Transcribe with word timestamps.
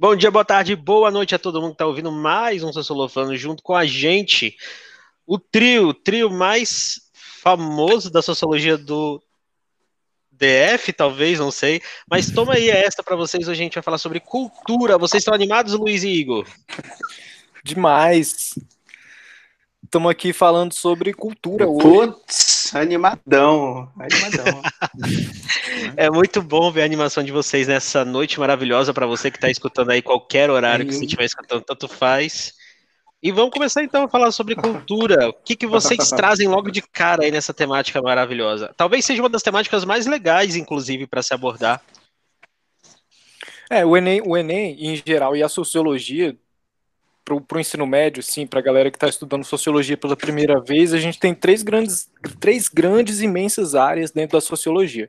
Bom 0.00 0.16
dia, 0.16 0.30
boa 0.30 0.46
tarde, 0.46 0.74
boa 0.74 1.10
noite 1.10 1.34
a 1.34 1.38
todo 1.38 1.60
mundo 1.60 1.72
que 1.72 1.74
está 1.74 1.84
ouvindo 1.84 2.10
mais 2.10 2.62
um 2.62 2.72
Sociolofano 2.72 3.36
junto 3.36 3.62
com 3.62 3.74
a 3.74 3.84
gente. 3.84 4.56
O 5.26 5.38
trio, 5.38 5.88
o 5.88 5.92
trio 5.92 6.30
mais 6.30 7.02
famoso 7.12 8.10
da 8.10 8.22
sociologia 8.22 8.78
do 8.78 9.22
DF, 10.32 10.94
talvez, 10.94 11.38
não 11.38 11.50
sei. 11.50 11.82
Mas 12.10 12.30
toma 12.30 12.54
aí 12.54 12.70
essa 12.70 13.02
para 13.02 13.14
vocês. 13.14 13.46
Hoje 13.46 13.60
a 13.60 13.62
gente 13.62 13.74
vai 13.74 13.82
falar 13.82 13.98
sobre 13.98 14.20
cultura. 14.20 14.96
Vocês 14.96 15.20
estão 15.20 15.34
animados, 15.34 15.74
Luiz 15.74 16.02
e 16.02 16.08
Igor? 16.08 16.46
Demais. 17.62 18.54
Estamos 19.90 20.08
aqui 20.08 20.32
falando 20.32 20.72
sobre 20.72 21.12
cultura 21.12 21.66
hoje. 21.66 21.82
Putz, 21.82 22.72
animadão. 22.76 23.90
Animadão. 23.98 24.62
é 25.96 26.08
muito 26.08 26.40
bom 26.40 26.70
ver 26.70 26.82
a 26.82 26.84
animação 26.84 27.24
de 27.24 27.32
vocês 27.32 27.66
nessa 27.66 28.04
noite 28.04 28.38
maravilhosa 28.38 28.94
para 28.94 29.04
você 29.04 29.32
que 29.32 29.36
está 29.36 29.50
escutando 29.50 29.90
aí 29.90 30.00
qualquer 30.00 30.48
horário 30.48 30.86
que 30.86 30.94
você 30.94 31.06
estiver 31.06 31.24
escutando, 31.24 31.64
tanto 31.64 31.88
faz. 31.88 32.54
E 33.20 33.32
vamos 33.32 33.50
começar 33.50 33.82
então 33.82 34.04
a 34.04 34.08
falar 34.08 34.30
sobre 34.30 34.54
cultura. 34.54 35.30
O 35.30 35.32
que, 35.32 35.56
que 35.56 35.66
vocês 35.66 36.08
trazem 36.14 36.46
logo 36.46 36.70
de 36.70 36.82
cara 36.82 37.24
aí 37.24 37.32
nessa 37.32 37.52
temática 37.52 38.00
maravilhosa? 38.00 38.72
Talvez 38.76 39.04
seja 39.04 39.20
uma 39.20 39.28
das 39.28 39.42
temáticas 39.42 39.84
mais 39.84 40.06
legais, 40.06 40.54
inclusive, 40.54 41.08
para 41.08 41.20
se 41.20 41.34
abordar. 41.34 41.82
É, 43.68 43.84
o 43.84 43.96
Enem, 43.96 44.22
o 44.24 44.36
Enem, 44.36 44.76
em 44.78 45.02
geral, 45.04 45.34
e 45.34 45.42
a 45.42 45.48
sociologia, 45.48 46.38
para 47.38 47.58
o 47.58 47.60
ensino 47.60 47.86
médio, 47.86 48.22
sim, 48.22 48.46
para 48.46 48.60
a 48.60 48.62
galera 48.62 48.90
que 48.90 48.96
está 48.96 49.08
estudando 49.08 49.44
sociologia 49.44 49.96
pela 49.96 50.16
primeira 50.16 50.58
vez, 50.58 50.94
a 50.94 50.98
gente 50.98 51.20
tem 51.20 51.34
três 51.34 51.62
grandes, 51.62 52.10
três 52.40 52.68
grandes, 52.68 53.20
imensas 53.20 53.74
áreas 53.74 54.10
dentro 54.10 54.38
da 54.38 54.40
sociologia. 54.40 55.08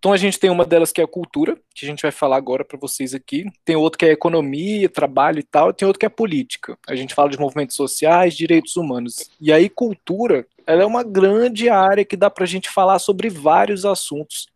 Então 0.00 0.14
a 0.14 0.16
gente 0.16 0.38
tem 0.38 0.48
uma 0.48 0.64
delas 0.64 0.92
que 0.92 1.00
é 1.00 1.04
a 1.04 1.06
cultura, 1.06 1.58
que 1.74 1.84
a 1.84 1.88
gente 1.88 2.00
vai 2.00 2.10
falar 2.10 2.38
agora 2.38 2.64
para 2.64 2.78
vocês 2.78 3.12
aqui. 3.12 3.44
Tem 3.66 3.76
outro 3.76 3.98
que 3.98 4.06
é 4.06 4.12
economia, 4.12 4.88
trabalho 4.88 5.40
e 5.40 5.42
tal. 5.42 5.68
E 5.68 5.74
tem 5.74 5.86
outro 5.86 6.00
que 6.00 6.06
é 6.06 6.08
política. 6.08 6.78
A 6.88 6.96
gente 6.96 7.14
fala 7.14 7.28
de 7.28 7.38
movimentos 7.38 7.76
sociais, 7.76 8.34
direitos 8.34 8.76
humanos. 8.76 9.30
E 9.38 9.52
aí 9.52 9.68
cultura, 9.68 10.46
ela 10.66 10.82
é 10.82 10.86
uma 10.86 11.02
grande 11.02 11.68
área 11.68 12.02
que 12.02 12.16
dá 12.16 12.30
para 12.30 12.44
a 12.44 12.46
gente 12.46 12.70
falar 12.70 12.98
sobre 12.98 13.28
vários 13.28 13.84
assuntos, 13.84 14.46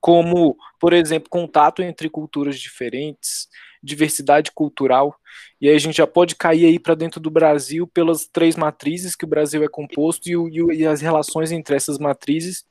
como, 0.00 0.56
por 0.80 0.92
exemplo, 0.92 1.30
contato 1.30 1.80
entre 1.80 2.10
culturas 2.10 2.58
diferentes, 2.58 3.48
diversidade 3.84 4.50
cultural. 4.52 5.14
E 5.60 5.68
aí 5.68 5.74
a 5.74 5.78
gente 5.78 5.96
já 5.96 6.06
pode 6.06 6.34
cair 6.34 6.66
aí 6.66 6.78
para 6.78 6.94
dentro 6.94 7.20
do 7.20 7.30
Brasil 7.30 7.86
pelas 7.86 8.26
três 8.26 8.56
matrizes 8.56 9.14
que 9.14 9.24
o 9.24 9.28
Brasil 9.28 9.62
é 9.62 9.68
composto 9.68 10.28
e, 10.28 10.76
e 10.76 10.86
as 10.86 11.00
relações 11.00 11.52
entre 11.52 11.76
essas 11.76 11.98
matrizes 11.98 12.64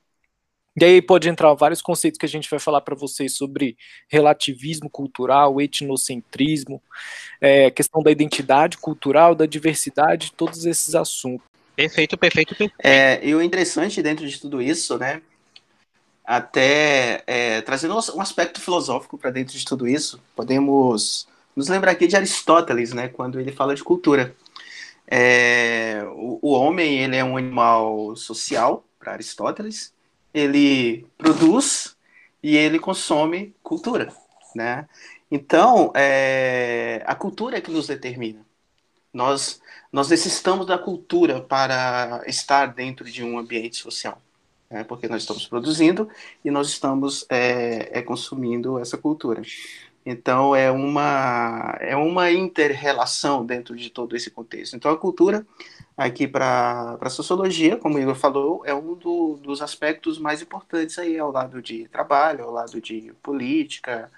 e 0.75 0.83
aí 0.83 1.01
pode 1.01 1.29
entrar 1.29 1.53
vários 1.53 1.81
conceitos 1.81 2.17
que 2.17 2.25
a 2.25 2.29
gente 2.29 2.49
vai 2.49 2.59
falar 2.59 2.81
para 2.81 2.95
vocês 2.95 3.33
sobre 3.33 3.77
relativismo 4.09 4.89
cultural, 4.89 5.61
etnocentrismo, 5.61 6.81
é, 7.39 7.69
questão 7.69 8.01
da 8.01 8.09
identidade 8.09 8.77
cultural, 8.77 9.35
da 9.35 9.45
diversidade, 9.45 10.33
todos 10.35 10.65
esses 10.65 10.95
assuntos. 10.95 11.45
Perfeito, 11.75 12.17
perfeito. 12.17 12.55
perfeito. 12.55 12.73
É, 12.83 13.19
e 13.23 13.35
o 13.35 13.41
interessante 13.41 14.01
dentro 14.01 14.27
de 14.27 14.39
tudo 14.39 14.61
isso, 14.61 14.97
né, 14.97 15.21
até 16.23 17.23
é, 17.27 17.61
trazendo 17.61 17.95
um 18.15 18.21
aspecto 18.21 18.61
filosófico 18.61 19.17
para 19.17 19.31
dentro 19.31 19.57
de 19.57 19.65
tudo 19.65 19.87
isso, 19.87 20.21
podemos 20.35 21.27
nos 21.55 21.67
lembrar 21.67 21.91
aqui 21.91 22.07
de 22.07 22.15
Aristóteles, 22.15 22.93
né, 22.93 23.07
quando 23.07 23.39
ele 23.39 23.51
fala 23.51 23.75
de 23.75 23.83
cultura. 23.83 24.35
É, 25.05 26.03
o, 26.15 26.39
o 26.41 26.51
homem 26.53 26.99
ele 26.99 27.15
é 27.15 27.23
um 27.23 27.37
animal 27.37 28.15
social 28.15 28.85
para 28.97 29.13
Aristóteles, 29.13 29.93
ele 30.33 31.05
produz 31.17 31.95
e 32.41 32.55
ele 32.57 32.79
consome 32.79 33.53
cultura, 33.61 34.13
né? 34.55 34.87
Então, 35.29 35.91
é, 35.95 37.01
a 37.05 37.15
cultura 37.15 37.57
é 37.57 37.61
que 37.61 37.71
nos 37.71 37.87
determina. 37.87 38.45
Nós, 39.11 39.61
nós 39.91 40.09
necessitamos 40.09 40.65
da 40.65 40.77
cultura 40.77 41.41
para 41.41 42.23
estar 42.27 42.67
dentro 42.67 43.05
de 43.05 43.23
um 43.23 43.37
ambiente 43.37 43.77
social, 43.77 44.21
né? 44.73 44.83
porque 44.83 45.07
nós 45.07 45.21
estamos 45.21 45.47
produzindo 45.47 46.09
e 46.43 46.49
nós 46.49 46.67
estamos 46.67 47.25
é, 47.29 47.99
é 47.99 48.01
consumindo 48.01 48.79
essa 48.79 48.97
cultura. 48.97 49.41
Então, 50.05 50.53
é 50.53 50.69
uma, 50.69 51.77
é 51.79 51.95
uma 51.95 52.29
inter-relação 52.29 53.45
dentro 53.45 53.73
de 53.73 53.89
todo 53.89 54.17
esse 54.17 54.29
contexto. 54.29 54.75
Então, 54.75 54.91
a 54.91 54.97
cultura 54.97 55.45
aqui 55.95 56.27
para 56.27 56.97
a 56.99 57.09
sociologia, 57.09 57.77
como 57.77 57.95
o 57.95 58.01
Igor 58.01 58.15
falou, 58.15 58.63
é 58.65 58.73
um 58.73 58.95
do, 58.95 59.37
dos 59.37 59.61
aspectos 59.61 60.17
mais 60.17 60.41
importantes 60.41 60.97
aí 60.99 61.17
ao 61.17 61.31
lado 61.31 61.61
de 61.61 61.87
trabalho, 61.87 62.43
ao 62.43 62.51
lado 62.51 62.81
de 62.81 63.13
política, 63.23 64.11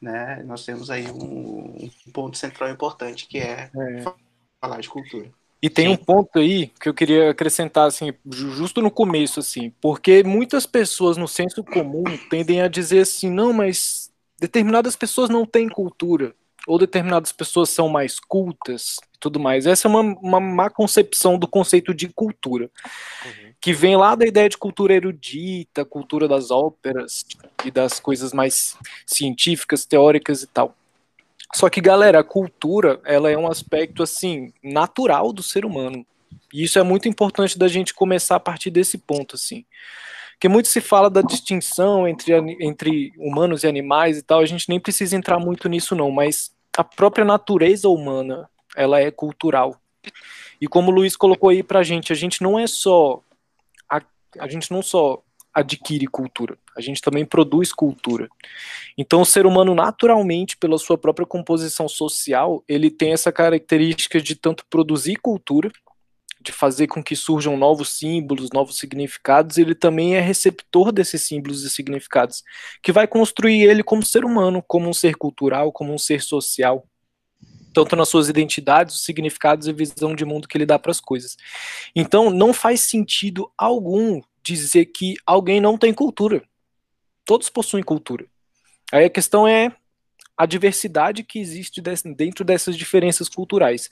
né? 0.00 0.42
Nós 0.44 0.64
temos 0.64 0.90
aí 0.90 1.10
um, 1.10 1.90
um 2.06 2.12
ponto 2.12 2.38
central 2.38 2.70
importante 2.70 3.26
que 3.26 3.38
é, 3.38 3.70
é, 3.74 4.04
falar 4.58 4.80
de 4.80 4.88
cultura. 4.88 5.30
E 5.62 5.70
tem 5.70 5.86
Sim. 5.86 5.92
um 5.92 5.96
ponto 5.96 6.38
aí 6.38 6.70
que 6.80 6.88
eu 6.88 6.94
queria 6.94 7.30
acrescentar, 7.30 7.86
assim, 7.86 8.12
justo 8.30 8.82
no 8.82 8.90
começo, 8.90 9.40
assim, 9.40 9.72
porque 9.80 10.22
muitas 10.22 10.66
pessoas 10.66 11.16
no 11.16 11.26
senso 11.26 11.64
comum 11.64 12.04
tendem 12.28 12.60
a 12.60 12.68
dizer 12.68 13.00
assim, 13.00 13.30
não, 13.30 13.52
mas 13.52 14.12
determinadas 14.38 14.94
pessoas 14.96 15.30
não 15.30 15.46
têm 15.46 15.68
cultura 15.68 16.34
ou 16.66 16.78
determinadas 16.78 17.30
pessoas 17.30 17.70
são 17.70 17.88
mais 17.88 18.18
cultas 18.18 18.96
e 19.14 19.18
tudo 19.20 19.38
mais. 19.38 19.66
Essa 19.66 19.86
é 19.86 19.90
uma, 19.90 20.00
uma 20.00 20.40
má 20.40 20.68
concepção 20.68 21.38
do 21.38 21.46
conceito 21.46 21.94
de 21.94 22.08
cultura, 22.08 22.68
uhum. 23.24 23.52
que 23.60 23.72
vem 23.72 23.96
lá 23.96 24.16
da 24.16 24.26
ideia 24.26 24.48
de 24.48 24.58
cultura 24.58 24.94
erudita, 24.94 25.84
cultura 25.84 26.26
das 26.26 26.50
óperas 26.50 27.24
e 27.64 27.70
das 27.70 28.00
coisas 28.00 28.32
mais 28.32 28.76
científicas, 29.06 29.86
teóricas 29.86 30.42
e 30.42 30.46
tal. 30.48 30.76
Só 31.54 31.68
que, 31.68 31.80
galera, 31.80 32.20
a 32.20 32.24
cultura, 32.24 33.00
ela 33.04 33.30
é 33.30 33.36
um 33.36 33.46
aspecto, 33.46 34.02
assim, 34.02 34.52
natural 34.62 35.32
do 35.32 35.42
ser 35.42 35.64
humano. 35.64 36.04
E 36.52 36.64
isso 36.64 36.78
é 36.78 36.82
muito 36.82 37.08
importante 37.08 37.58
da 37.58 37.68
gente 37.68 37.94
começar 37.94 38.36
a 38.36 38.40
partir 38.40 38.70
desse 38.70 38.98
ponto, 38.98 39.36
assim. 39.36 39.64
Porque 40.32 40.48
muito 40.48 40.68
se 40.68 40.80
fala 40.80 41.08
da 41.08 41.22
distinção 41.22 42.06
entre, 42.06 42.34
entre 42.60 43.12
humanos 43.16 43.64
e 43.64 43.66
animais 43.66 44.18
e 44.18 44.22
tal, 44.22 44.40
a 44.40 44.46
gente 44.46 44.68
nem 44.68 44.78
precisa 44.78 45.16
entrar 45.16 45.38
muito 45.38 45.68
nisso 45.68 45.94
não, 45.94 46.10
mas 46.10 46.54
a 46.76 46.84
própria 46.84 47.24
natureza 47.24 47.88
humana, 47.88 48.48
ela 48.76 49.00
é 49.00 49.10
cultural. 49.10 49.80
E 50.60 50.66
como 50.66 50.90
o 50.90 50.94
Luiz 50.94 51.16
colocou 51.16 51.48
aí 51.48 51.62
pra 51.62 51.82
gente, 51.82 52.12
a 52.12 52.16
gente 52.16 52.42
não 52.42 52.58
é 52.58 52.66
só 52.66 53.20
a, 53.88 54.02
a 54.38 54.48
gente 54.48 54.70
não 54.70 54.82
só 54.82 55.22
adquire 55.56 56.06
cultura, 56.06 56.58
a 56.76 56.82
gente 56.82 57.00
também 57.00 57.24
produz 57.24 57.72
cultura. 57.72 58.28
Então 58.96 59.22
o 59.22 59.24
ser 59.24 59.46
humano 59.46 59.74
naturalmente, 59.74 60.54
pela 60.54 60.76
sua 60.76 60.98
própria 60.98 61.26
composição 61.26 61.88
social, 61.88 62.62
ele 62.68 62.90
tem 62.90 63.14
essa 63.14 63.32
característica 63.32 64.20
de 64.20 64.34
tanto 64.34 64.66
produzir 64.68 65.16
cultura, 65.16 65.72
de 66.42 66.52
fazer 66.52 66.86
com 66.88 67.02
que 67.02 67.16
surjam 67.16 67.56
novos 67.56 67.88
símbolos, 67.88 68.50
novos 68.52 68.76
significados, 68.76 69.56
ele 69.56 69.74
também 69.74 70.14
é 70.14 70.20
receptor 70.20 70.92
desses 70.92 71.22
símbolos 71.22 71.64
e 71.64 71.70
significados, 71.70 72.44
que 72.82 72.92
vai 72.92 73.08
construir 73.08 73.62
ele 73.62 73.82
como 73.82 74.04
ser 74.04 74.26
humano, 74.26 74.62
como 74.68 74.88
um 74.88 74.92
ser 74.92 75.16
cultural, 75.16 75.72
como 75.72 75.92
um 75.92 75.98
ser 75.98 76.20
social, 76.20 76.86
tanto 77.72 77.96
nas 77.96 78.10
suas 78.10 78.28
identidades, 78.28 78.94
os 78.94 79.04
significados 79.04 79.66
e 79.66 79.72
visão 79.72 80.14
de 80.14 80.24
mundo 80.24 80.46
que 80.46 80.56
ele 80.56 80.66
dá 80.66 80.78
para 80.78 80.90
as 80.90 81.00
coisas. 81.00 81.36
Então, 81.94 82.30
não 82.30 82.52
faz 82.52 82.82
sentido 82.82 83.50
algum 83.56 84.20
dizer 84.54 84.86
que 84.86 85.14
alguém 85.24 85.60
não 85.60 85.78
tem 85.78 85.92
cultura. 85.92 86.42
Todos 87.24 87.48
possuem 87.48 87.82
cultura. 87.82 88.26
Aí 88.92 89.04
a 89.04 89.10
questão 89.10 89.46
é 89.46 89.74
a 90.36 90.44
diversidade 90.44 91.24
que 91.24 91.38
existe 91.38 91.80
dentro 91.80 92.44
dessas 92.44 92.76
diferenças 92.76 93.28
culturais. 93.28 93.88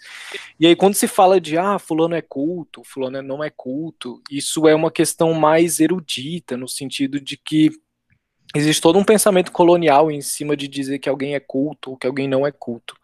E 0.60 0.66
aí, 0.66 0.76
quando 0.76 0.94
se 0.94 1.09
fala 1.09 1.41
de, 1.41 1.56
ah, 1.56 1.78
fulano 1.78 2.15
é 2.15 2.20
culto, 2.20 2.82
fulano 2.84 3.22
não 3.22 3.42
é 3.42 3.48
culto, 3.48 4.22
isso 4.31 4.69
é 4.69 4.75
uma 4.75 4.91
questão 4.91 5.32
mais 5.32 5.81
erudita, 5.81 6.56
no 6.56 6.69
sentido 6.69 7.19
de 7.19 7.38
que 7.38 7.71
existe 8.54 8.82
todo 8.82 8.98
um 8.98 9.04
pensamento 9.04 9.50
colonial 9.50 10.10
em 10.10 10.21
cima 10.21 10.54
de 10.54 10.69
dizer 10.69 10.98
que 10.98 11.09
alguém 11.09 11.34
é 11.34 11.41
culto 11.41 11.92
ou 11.92 11.97
que 11.97 12.06
alguém 12.06 12.28
não 12.28 12.47
é 12.47 12.53
culto. 12.53 12.94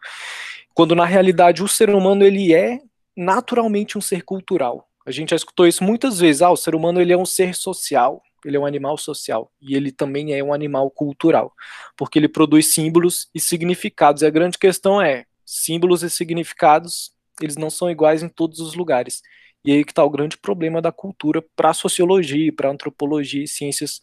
Quando, 0.75 0.95
na 0.95 1.07
realidade, 1.07 1.63
o 1.63 1.69
ser 1.69 1.89
humano, 1.91 2.25
ele 2.25 2.53
é 2.55 2.79
naturalmente 3.17 3.97
um 3.97 4.03
ser 4.03 4.23
cultural. 4.23 4.90
A 5.07 5.11
gente 5.11 5.31
já 5.31 5.37
escutou 5.37 5.67
isso 5.67 5.83
muitas 5.83 6.19
vezes, 6.19 6.43
ah, 6.43 6.51
o 6.51 6.57
ser 6.57 6.75
humano, 6.75 7.01
ele 7.01 7.13
é 7.13 7.17
um 7.17 7.25
ser 7.25 7.55
social, 7.55 8.23
ele 8.45 8.57
é 8.57 8.61
um 8.61 8.67
animal 8.67 8.97
social 8.97 9.51
e 9.61 9.75
ele 9.75 9.91
também 9.93 10.35
é 10.35 10.43
um 10.43 10.53
animal 10.53 10.91
cultural, 10.91 11.53
porque 11.97 12.19
ele 12.19 12.29
produz 12.29 12.73
símbolos 12.73 13.29
e 13.35 13.41
significados. 13.41 14.23
E 14.23 14.27
a 14.27 14.31
grande 14.31 14.59
questão 14.59 15.01
é, 15.01 15.25
símbolos 15.45 16.03
e 16.03 16.11
significados, 16.11 17.13
eles 17.41 17.57
não 17.57 17.71
são 17.71 17.91
iguais 17.91 18.23
em 18.23 18.29
todos 18.29 18.61
os 18.61 18.75
lugares. 18.75 19.23
E 19.65 19.73
aí 19.73 19.85
que 19.85 19.93
está 19.93 20.05
o 20.05 20.11
grande 20.11 20.39
problema 20.39 20.81
da 20.81 20.93
cultura 20.93 21.45
para 21.55 21.71
a 21.71 21.75
sociologia, 21.75 22.53
para 22.53 22.69
a 22.69 22.73
antropologia 22.73 23.45
e 23.45 23.49
ciências 23.49 24.01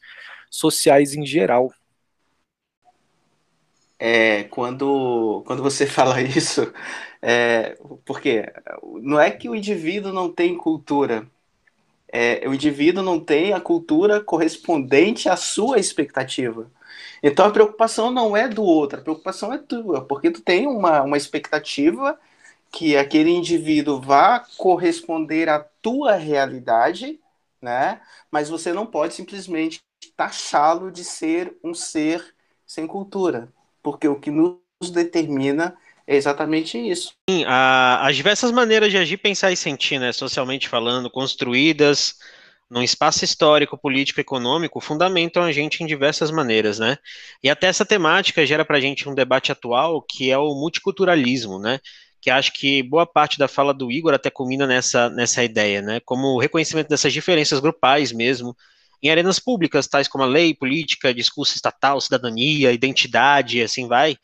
sociais 0.52 1.14
em 1.14 1.26
geral. 1.26 1.72
É, 4.00 4.44
quando, 4.46 5.44
quando 5.48 5.64
você 5.64 5.86
fala 5.88 6.22
isso, 6.22 6.72
é, 7.22 7.78
porque 8.06 8.44
não 9.02 9.20
é 9.20 9.32
que 9.32 9.50
o 9.50 9.56
indivíduo 9.56 10.14
não 10.14 10.32
tem 10.32 10.56
cultura, 10.58 11.28
é, 12.12 12.48
o 12.48 12.54
indivíduo 12.54 13.04
não 13.04 13.20
tem 13.20 13.54
a 13.54 13.62
cultura 13.62 14.22
correspondente 14.22 15.30
à 15.30 15.36
sua 15.38 15.80
expectativa. 15.80 16.72
Então 17.24 17.46
a 17.46 17.52
preocupação 17.52 18.12
não 18.12 18.36
é 18.38 18.48
do 18.48 18.64
outro, 18.64 19.00
a 19.00 19.04
preocupação 19.04 19.54
é 19.54 19.58
tua, 19.58 20.06
porque 20.06 20.32
tu 20.32 20.42
tem 20.42 20.68
uma, 20.68 21.02
uma 21.04 21.18
expectativa 21.18 22.20
que 22.72 22.98
aquele 22.98 23.32
indivíduo 23.32 24.02
vá 24.02 24.40
corresponder 24.58 25.50
à 25.50 25.60
tua 25.60 26.16
realidade, 26.16 27.20
né? 27.62 28.02
Mas 28.32 28.50
você 28.50 28.74
não 28.74 28.86
pode 28.86 29.14
simplesmente 29.14 29.82
taxá-lo 30.16 30.92
de 30.92 31.04
ser 31.04 31.56
um 31.64 31.74
ser 31.74 32.36
sem 32.66 32.86
cultura, 32.88 33.52
porque 33.88 34.06
o 34.06 34.20
que 34.20 34.30
nos 34.30 34.92
determina 34.92 35.78
é 36.06 36.18
exatamente 36.18 36.78
isso. 36.78 37.14
Sim, 37.30 37.46
as 37.48 38.18
diversas 38.18 38.52
maneiras 38.52 38.92
de 38.92 38.98
agir, 38.98 39.16
pensar 39.16 39.50
e 39.50 39.56
sentir, 39.56 39.98
né, 39.98 40.12
socialmente 40.12 40.68
falando, 40.68 41.10
construídas 41.10 42.16
num 42.70 42.84
espaço 42.84 43.24
histórico, 43.24 43.78
político, 43.78 44.20
econômico, 44.20 44.82
fundamentam 44.82 45.42
a 45.42 45.54
gente 45.54 45.82
em 45.82 45.88
diversas 45.88 46.30
maneiras, 46.30 46.80
né? 46.80 46.98
E 47.42 47.50
até 47.50 47.68
essa 47.68 47.86
temática 47.86 48.46
gera 48.46 48.66
para 48.66 48.76
a 48.76 48.82
gente 48.82 49.08
um 49.08 49.16
debate 49.16 49.54
atual 49.54 50.02
que 50.02 50.30
é 50.30 50.38
o 50.38 50.54
multiculturalismo, 50.54 51.58
né? 51.58 51.80
Que 52.20 52.30
acho 52.30 52.52
que 52.52 52.84
boa 52.84 53.06
parte 53.06 53.40
da 53.40 53.48
fala 53.48 53.74
do 53.74 53.90
Igor 53.90 54.14
até 54.14 54.30
culmina 54.30 54.68
nessa, 54.68 55.10
nessa 55.10 55.46
ideia, 55.46 55.82
né? 55.82 56.02
Como 56.04 56.28
o 56.28 56.40
reconhecimento 56.40 56.90
dessas 56.90 57.14
diferenças 57.14 57.62
grupais 57.62 58.12
mesmo, 58.12 58.54
em 59.02 59.10
arenas 59.10 59.40
públicas, 59.40 59.88
tais 59.88 60.08
como 60.08 60.24
a 60.24 60.28
lei, 60.28 60.54
política, 60.54 61.14
discurso 61.14 61.56
estatal, 61.56 62.02
cidadania, 62.02 62.72
identidade, 62.72 63.62
assim 63.62 63.88
vai, 63.88 64.18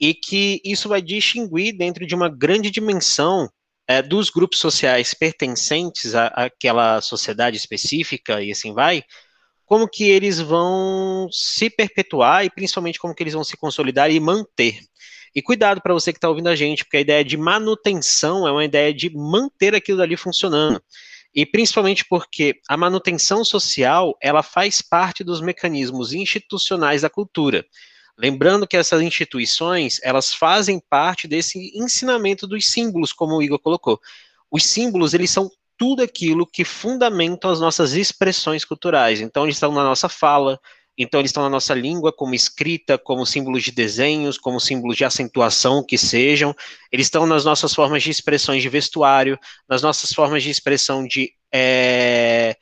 e 0.00 0.14
que 0.14 0.60
isso 0.64 0.88
vai 0.88 1.02
distinguir 1.02 1.76
dentro 1.76 2.06
de 2.06 2.14
uma 2.14 2.28
grande 2.28 2.70
dimensão 2.70 3.48
é, 3.86 4.00
dos 4.00 4.30
grupos 4.30 4.58
sociais 4.58 5.14
pertencentes 5.14 6.14
à, 6.14 6.26
àquela 6.28 7.00
sociedade 7.00 7.56
específica 7.56 8.42
e 8.42 8.50
assim 8.50 8.72
vai, 8.72 9.02
como 9.64 9.88
que 9.88 10.04
eles 10.04 10.38
vão 10.40 11.28
se 11.30 11.70
perpetuar 11.70 12.44
e 12.44 12.50
principalmente 12.50 12.98
como 12.98 13.14
que 13.14 13.22
eles 13.22 13.34
vão 13.34 13.44
se 13.44 13.56
consolidar 13.56 14.10
e 14.10 14.20
manter. 14.20 14.80
E 15.34 15.40
cuidado 15.40 15.80
para 15.80 15.94
você 15.94 16.12
que 16.12 16.18
está 16.18 16.28
ouvindo 16.28 16.48
a 16.48 16.56
gente, 16.56 16.84
porque 16.84 16.98
a 16.98 17.00
ideia 17.00 17.24
de 17.24 17.36
manutenção 17.38 18.46
é 18.46 18.52
uma 18.52 18.64
ideia 18.64 18.92
de 18.92 19.08
manter 19.10 19.74
aquilo 19.74 20.02
ali 20.02 20.16
funcionando. 20.16 20.82
E 21.34 21.46
principalmente 21.46 22.04
porque 22.04 22.60
a 22.68 22.76
manutenção 22.76 23.44
social, 23.44 24.16
ela 24.20 24.42
faz 24.42 24.82
parte 24.82 25.24
dos 25.24 25.40
mecanismos 25.40 26.12
institucionais 26.12 27.02
da 27.02 27.10
cultura. 27.10 27.64
Lembrando 28.18 28.66
que 28.66 28.76
essas 28.76 29.00
instituições, 29.00 29.98
elas 30.02 30.34
fazem 30.34 30.78
parte 30.78 31.26
desse 31.26 31.72
ensinamento 31.74 32.46
dos 32.46 32.66
símbolos, 32.66 33.12
como 33.12 33.36
o 33.36 33.42
Igor 33.42 33.58
colocou. 33.58 33.98
Os 34.50 34.64
símbolos, 34.64 35.14
eles 35.14 35.30
são 35.30 35.50
tudo 35.78 36.02
aquilo 36.02 36.46
que 36.46 36.64
fundamentam 36.64 37.50
as 37.50 37.58
nossas 37.58 37.94
expressões 37.94 38.64
culturais. 38.64 39.20
Então, 39.20 39.44
eles 39.44 39.56
estão 39.56 39.72
na 39.72 39.82
nossa 39.82 40.08
fala, 40.08 40.60
então 40.96 41.20
eles 41.20 41.30
estão 41.30 41.42
na 41.42 41.48
nossa 41.48 41.74
língua 41.74 42.12
como 42.12 42.34
escrita, 42.34 42.98
como 42.98 43.24
símbolos 43.24 43.62
de 43.62 43.72
desenhos, 43.72 44.36
como 44.36 44.60
símbolos 44.60 44.96
de 44.96 45.04
acentuação 45.04 45.84
que 45.84 45.96
sejam. 45.96 46.54
Eles 46.90 47.06
estão 47.06 47.26
nas 47.26 47.44
nossas 47.44 47.74
formas 47.74 48.02
de 48.02 48.10
expressões 48.10 48.62
de 48.62 48.68
vestuário, 48.68 49.38
nas 49.68 49.80
nossas 49.82 50.12
formas 50.12 50.42
de 50.42 50.50
expressão 50.50 51.06
de 51.06 51.32
é, 51.52 52.56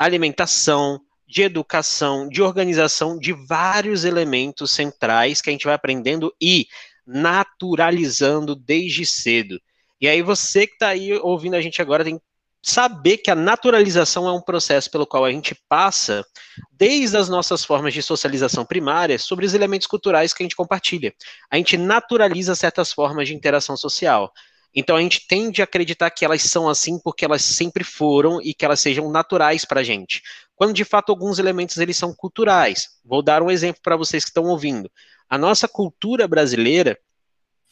alimentação, 0.00 1.00
de 1.26 1.42
educação, 1.42 2.28
de 2.28 2.40
organização, 2.40 3.18
de 3.18 3.32
vários 3.32 4.04
elementos 4.04 4.70
centrais 4.70 5.42
que 5.42 5.50
a 5.50 5.52
gente 5.52 5.64
vai 5.64 5.74
aprendendo 5.74 6.34
e 6.40 6.66
naturalizando 7.06 8.54
desde 8.54 9.04
cedo. 9.04 9.60
E 10.00 10.08
aí 10.08 10.22
você 10.22 10.66
que 10.66 10.74
está 10.74 10.88
aí 10.88 11.12
ouvindo 11.14 11.54
a 11.54 11.60
gente 11.60 11.80
agora 11.82 12.04
tem 12.04 12.20
saber 12.66 13.18
que 13.18 13.30
a 13.30 13.34
naturalização 13.34 14.26
é 14.26 14.32
um 14.32 14.40
processo 14.40 14.90
pelo 14.90 15.06
qual 15.06 15.24
a 15.24 15.30
gente 15.30 15.54
passa 15.68 16.24
desde 16.72 17.16
as 17.16 17.28
nossas 17.28 17.64
formas 17.64 17.94
de 17.94 18.02
socialização 18.02 18.64
primária 18.64 19.18
sobre 19.18 19.46
os 19.46 19.54
elementos 19.54 19.86
culturais 19.86 20.32
que 20.32 20.42
a 20.42 20.44
gente 20.44 20.56
compartilha. 20.56 21.14
A 21.50 21.56
gente 21.56 21.76
naturaliza 21.76 22.54
certas 22.54 22.92
formas 22.92 23.28
de 23.28 23.34
interação 23.34 23.76
social. 23.76 24.32
Então 24.74 24.96
a 24.96 25.00
gente 25.00 25.26
tende 25.26 25.62
a 25.62 25.64
acreditar 25.64 26.10
que 26.10 26.24
elas 26.24 26.42
são 26.42 26.68
assim 26.68 26.98
porque 26.98 27.24
elas 27.24 27.42
sempre 27.42 27.84
foram 27.84 28.42
e 28.42 28.52
que 28.52 28.64
elas 28.64 28.80
sejam 28.80 29.10
naturais 29.10 29.64
para 29.64 29.80
a 29.80 29.84
gente 29.84 30.22
quando 30.56 30.72
de 30.72 30.84
fato 30.84 31.10
alguns 31.10 31.38
elementos 31.38 31.76
eles 31.76 31.96
são 31.96 32.14
culturais. 32.14 32.88
Vou 33.04 33.22
dar 33.22 33.42
um 33.42 33.50
exemplo 33.50 33.80
para 33.82 33.96
vocês 33.96 34.24
que 34.24 34.30
estão 34.30 34.44
ouvindo. 34.44 34.90
A 35.28 35.36
nossa 35.36 35.68
cultura 35.68 36.26
brasileira, 36.26 36.98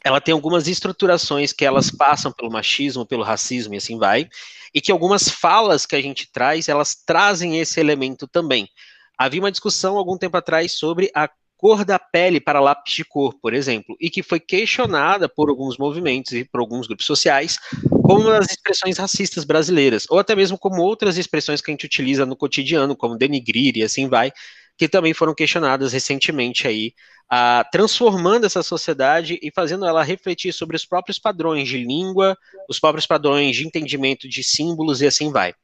ela 0.05 0.21
tem 0.21 0.33
algumas 0.33 0.69
estruturações 0.69 1.53
que 1.53 1.65
elas 1.65 1.91
passam 1.91 2.31
pelo 2.31 2.53
machismo, 2.53 3.07
pelo 3.07 3.23
racismo 3.23 3.75
e 3.75 3.79
assim 3.79 3.99
vai, 3.99 4.29
e 4.75 4.81
que 4.81 4.93
algumas 4.93 5.29
falas 5.31 5.87
que 5.87 5.97
a 5.97 6.03
gente 6.03 6.31
traz, 6.31 6.69
elas 6.69 6.95
trazem 6.95 7.59
esse 7.59 7.81
elemento 7.81 8.29
também. 8.29 8.69
Havia 9.17 9.41
uma 9.41 9.51
discussão 9.51 9.97
algum 9.97 10.19
tempo 10.19 10.37
atrás 10.37 10.73
sobre 10.73 11.11
a 11.15 11.29
cor 11.57 11.85
da 11.85 11.99
pele 11.99 12.41
para 12.41 12.61
lápis 12.61 12.93
de 12.93 13.05
cor, 13.05 13.35
por 13.41 13.55
exemplo, 13.55 13.97
e 13.99 14.11
que 14.11 14.23
foi 14.23 14.39
questionada 14.39 15.29
por 15.29 15.49
alguns 15.49 15.79
movimentos 15.79 16.33
e 16.33 16.45
por 16.45 16.61
alguns 16.61 16.87
grupos 16.87 17.07
sociais 17.07 17.59
como 18.03 18.29
as 18.29 18.51
expressões 18.51 18.99
racistas 18.99 19.45
brasileiras, 19.45 20.05
ou 20.11 20.19
até 20.19 20.37
mesmo 20.37 20.59
como 20.59 20.83
outras 20.83 21.17
expressões 21.17 21.63
que 21.63 21.71
a 21.71 21.73
gente 21.73 21.87
utiliza 21.87 22.27
no 22.27 22.37
cotidiano, 22.37 22.95
como 22.95 23.17
denigrir 23.17 23.79
e 23.79 23.83
assim 23.83 24.09
vai, 24.09 24.31
que 24.77 24.87
também 24.87 25.15
foram 25.15 25.35
questionadas 25.35 25.95
recentemente 25.95 26.69
aí, 26.69 26.93
a, 27.29 27.65
transformando 27.71 28.47
essa 28.47 28.63
sociedade 28.63 29.39
e 29.43 29.51
fazendo 29.51 29.87
ela 29.87 30.03
refletir 30.03 30.53
sobre 30.53 30.77
os 30.77 30.85
próprios 30.85 31.19
padrões 31.19 31.69
de 31.69 31.79
língua, 31.79 32.37
os 32.69 32.79
próprios 32.79 33.07
padrões 33.07 33.57
de 33.57 33.67
entendimento 33.67 34.29
de 34.29 34.43
símbolos 34.43 35.01
e 35.01 35.07
assim 35.07 35.31
vai 35.31 35.55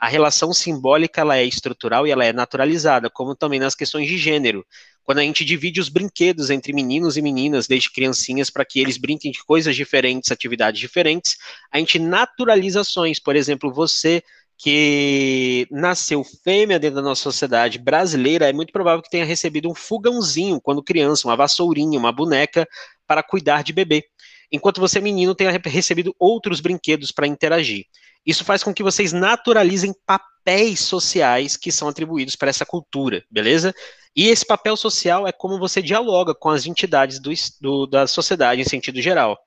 a 0.00 0.08
relação 0.08 0.50
simbólica 0.54 1.20
ela 1.20 1.36
é 1.36 1.44
estrutural 1.44 2.06
e 2.06 2.10
ela 2.10 2.24
é 2.24 2.32
naturalizada, 2.32 3.10
como 3.10 3.36
também 3.36 3.60
nas 3.60 3.74
questões 3.74 4.08
de 4.08 4.16
gênero. 4.16 4.66
Quando 5.04 5.18
a 5.18 5.22
gente 5.22 5.44
divide 5.44 5.78
os 5.78 5.90
brinquedos 5.90 6.48
entre 6.48 6.72
meninos 6.72 7.18
e 7.18 7.22
meninas, 7.22 7.66
desde 7.66 7.92
criancinhas, 7.92 8.48
para 8.48 8.64
que 8.64 8.80
eles 8.80 8.96
brinquem 8.96 9.30
de 9.30 9.44
coisas 9.44 9.76
diferentes, 9.76 10.30
atividades 10.30 10.80
diferentes, 10.80 11.36
a 11.70 11.78
gente 11.78 11.98
naturaliza 11.98 12.80
ações. 12.80 13.18
Por 13.18 13.36
exemplo, 13.36 13.70
você 13.70 14.22
que 14.62 15.66
nasceu 15.70 16.22
fêmea 16.22 16.78
dentro 16.78 16.96
da 16.96 17.02
nossa 17.02 17.22
sociedade 17.22 17.78
brasileira, 17.78 18.46
é 18.46 18.52
muito 18.52 18.74
provável 18.74 19.02
que 19.02 19.08
tenha 19.08 19.24
recebido 19.24 19.70
um 19.70 19.74
fogãozinho 19.74 20.60
quando 20.60 20.82
criança, 20.82 21.26
uma 21.26 21.34
vassourinha, 21.34 21.98
uma 21.98 22.12
boneca 22.12 22.68
para 23.06 23.22
cuidar 23.22 23.62
de 23.62 23.72
bebê. 23.72 24.04
Enquanto 24.52 24.78
você, 24.78 25.00
menino, 25.00 25.34
tenha 25.34 25.50
recebido 25.64 26.14
outros 26.18 26.60
brinquedos 26.60 27.10
para 27.10 27.26
interagir. 27.26 27.86
Isso 28.26 28.44
faz 28.44 28.62
com 28.62 28.74
que 28.74 28.82
vocês 28.82 29.14
naturalizem 29.14 29.94
papéis 30.04 30.80
sociais 30.80 31.56
que 31.56 31.72
são 31.72 31.88
atribuídos 31.88 32.36
para 32.36 32.50
essa 32.50 32.66
cultura, 32.66 33.24
beleza? 33.30 33.74
E 34.14 34.28
esse 34.28 34.44
papel 34.44 34.76
social 34.76 35.26
é 35.26 35.32
como 35.32 35.58
você 35.58 35.80
dialoga 35.80 36.34
com 36.34 36.50
as 36.50 36.66
entidades 36.66 37.18
do, 37.18 37.30
do, 37.62 37.86
da 37.86 38.06
sociedade 38.06 38.60
em 38.60 38.64
sentido 38.64 39.00
geral. 39.00 39.38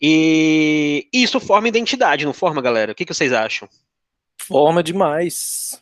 E 0.00 1.06
isso 1.12 1.38
forma 1.38 1.68
identidade, 1.68 2.24
não 2.24 2.32
forma, 2.32 2.60
galera? 2.60 2.90
O 2.90 2.94
que, 2.96 3.04
que 3.04 3.14
vocês 3.14 3.32
acham? 3.32 3.68
Forma 4.50 4.82
demais. 4.82 5.80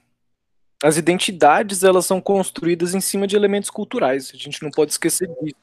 As 0.84 0.98
identidades, 0.98 1.82
elas 1.82 2.04
são 2.04 2.20
construídas 2.20 2.94
em 2.94 3.00
cima 3.00 3.26
de 3.26 3.34
elementos 3.34 3.70
culturais. 3.70 4.30
A 4.34 4.36
gente 4.36 4.62
não 4.62 4.70
pode 4.70 4.92
esquecer 4.92 5.26
disso. 5.40 5.56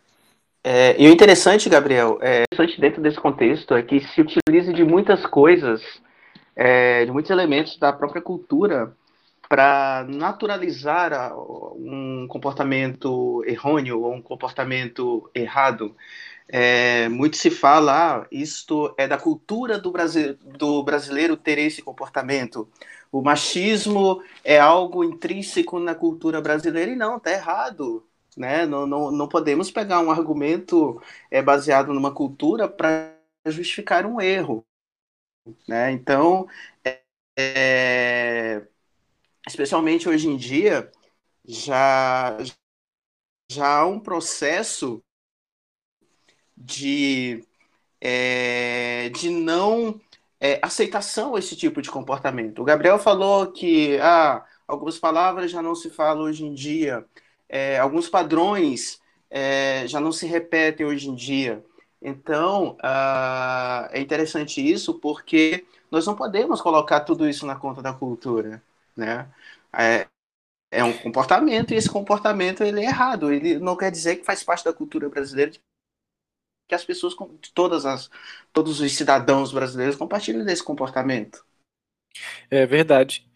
É, 0.64 1.00
e 1.00 1.08
o 1.08 1.12
interessante, 1.12 1.70
Gabriel, 1.70 2.18
é 2.20 2.42
interessante 2.52 2.82
dentro 2.82 3.00
desse 3.04 3.18
contexto 3.18 3.76
é 3.76 3.84
que 3.84 4.00
se 4.00 4.22
utiliza 4.22 4.74
de 4.74 4.84
muitas 4.84 5.24
coisas 5.28 5.84
é, 6.56 7.06
de 7.06 7.12
muitos 7.12 7.30
elementos 7.30 7.78
da 7.78 7.94
própria 7.94 8.24
cultura 8.24 8.92
para 9.48 10.04
naturalizar 10.10 11.38
um 11.38 12.26
comportamento 12.28 13.44
errôneo 13.46 14.02
ou 14.02 14.16
um 14.16 14.22
comportamento 14.22 15.30
errado. 15.36 15.96
É, 16.48 17.10
muito 17.10 17.38
se 17.38 17.50
fala, 17.50 18.22
ah, 18.22 18.28
isto 18.32 18.94
é 18.98 19.08
da 19.08 19.18
cultura 19.18 19.80
do, 19.80 19.92
Brasil, 19.92 20.36
do 20.36 20.84
brasileiro 20.84 21.36
ter 21.36 21.58
esse 21.58 21.82
comportamento. 21.82 22.70
O 23.12 23.22
machismo 23.22 24.22
é 24.44 24.60
algo 24.60 25.04
intrínseco 25.04 25.80
na 25.80 25.96
cultura 25.96 26.42
brasileira 26.42 26.92
e 26.92 26.96
não, 26.96 27.18
está 27.18 27.32
errado. 27.32 28.08
Né? 28.38 28.66
Não, 28.66 28.86
não, 28.86 29.12
não 29.12 29.28
podemos 29.28 29.72
pegar 29.72 30.02
um 30.02 30.12
argumento 30.12 31.02
é, 31.32 31.42
baseado 31.42 31.94
numa 31.94 32.14
cultura 32.14 32.68
para 32.68 33.16
justificar 33.48 34.06
um 34.06 34.22
erro. 34.22 34.66
Né? 35.68 35.92
Então, 35.92 36.48
é, 36.84 37.02
é, 37.38 38.68
especialmente 39.48 40.10
hoje 40.10 40.28
em 40.28 40.38
dia, 40.38 40.92
já, 41.46 42.38
já 43.52 43.80
há 43.80 43.86
um 43.86 44.00
processo 44.00 45.05
de, 46.58 47.46
é, 48.02 49.10
de 49.10 49.30
não 49.30 50.00
é, 50.40 50.60
aceitação 50.64 51.36
a 51.36 51.40
esse 51.40 51.56
tipo 51.56 51.82
de 51.82 51.92
comportamento. 51.92 52.62
O 52.62 52.66
Gabriel 52.66 53.00
falou 53.00 53.52
que 53.52 53.98
ah, 54.02 54.46
algumas 54.68 55.00
palavras 55.00 55.52
já 55.52 55.62
não 55.62 55.76
se 55.76 55.90
falam 55.90 56.24
hoje 56.26 56.46
em 56.46 56.54
dia, 56.54 57.06
é, 57.50 57.80
alguns 57.80 58.10
padrões 58.10 59.02
é, 59.30 59.88
já 59.88 60.00
não 60.00 60.12
se 60.12 60.28
repetem 60.28 60.86
hoje 60.86 61.10
em 61.10 61.16
dia. 61.16 61.64
Então, 62.02 62.78
uh, 62.84 63.88
é 63.92 64.00
interessante 64.00 64.62
isso 64.62 65.00
porque 65.00 65.66
nós 65.90 66.06
não 66.06 66.16
podemos 66.16 66.62
colocar 66.62 67.02
tudo 67.02 67.28
isso 67.28 67.46
na 67.46 67.56
conta 67.56 67.82
da 67.82 67.94
cultura, 67.94 68.64
né? 68.96 69.32
É, 69.74 70.08
É 70.72 70.84
um 70.84 70.94
comportamento 70.98 71.74
e 71.74 71.78
esse 71.78 71.90
comportamento 71.90 72.64
ele 72.64 72.82
é 72.82 72.86
errado. 72.86 73.32
Ele 73.32 73.60
não 73.60 73.78
quer 73.78 73.92
dizer 73.92 74.18
que 74.18 74.26
faz 74.26 74.44
parte 74.44 74.66
da 74.66 74.74
cultura 74.74 75.10
brasileira 75.10 75.52
que 76.68 76.76
as 76.76 76.84
pessoas, 76.84 77.16
todas 77.54 77.86
as, 77.86 78.10
todos 78.52 78.80
os 78.80 78.92
cidadãos 78.92 79.52
brasileiros 79.52 79.96
compartilhem 79.96 80.44
desse 80.44 80.64
comportamento. 80.64 81.44
É 82.50 82.66
verdade. 82.66 83.28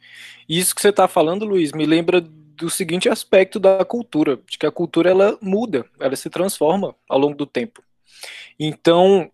Isso 0.48 0.74
que 0.74 0.82
você 0.82 0.90
está 0.90 1.08
falando, 1.08 1.46
Luiz, 1.46 1.72
me 1.72 1.86
lembra 1.86 2.22
do 2.22 2.70
seguinte 2.70 3.08
aspecto 3.08 3.60
da 3.60 3.86
cultura, 3.86 4.38
de 4.48 4.58
que 4.58 4.66
a 4.66 4.72
cultura 4.72 5.10
ela 5.10 5.38
muda, 5.42 5.86
ela 6.00 6.16
se 6.16 6.30
transforma 6.30 6.96
ao 7.08 7.20
longo 7.20 7.36
do 7.36 7.46
tempo. 7.46 7.84
Então, 8.60 9.32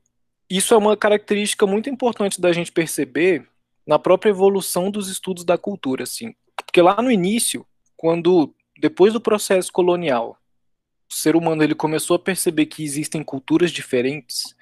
isso 0.49 0.73
é 0.73 0.77
uma 0.77 0.95
característica 0.95 1.65
muito 1.65 1.89
importante 1.89 2.39
da 2.39 2.51
gente 2.53 2.71
perceber 2.71 3.47
na 3.85 3.97
própria 3.97 4.29
evolução 4.29 4.91
dos 4.91 5.09
estudos 5.09 5.43
da 5.43 5.57
cultura, 5.57 6.03
assim. 6.03 6.35
Porque 6.55 6.81
lá 6.81 7.01
no 7.01 7.09
início, 7.09 7.65
quando 7.95 8.53
depois 8.77 9.13
do 9.13 9.21
processo 9.21 9.71
colonial, 9.71 10.37
ser 11.15 11.35
humano 11.35 11.63
ele 11.63 11.73
começou 11.73 12.15
a 12.15 12.19
perceber 12.19 12.65
que 12.65 12.83
existem 12.83 13.23
culturas 13.23 13.71
diferentes. 13.71 14.55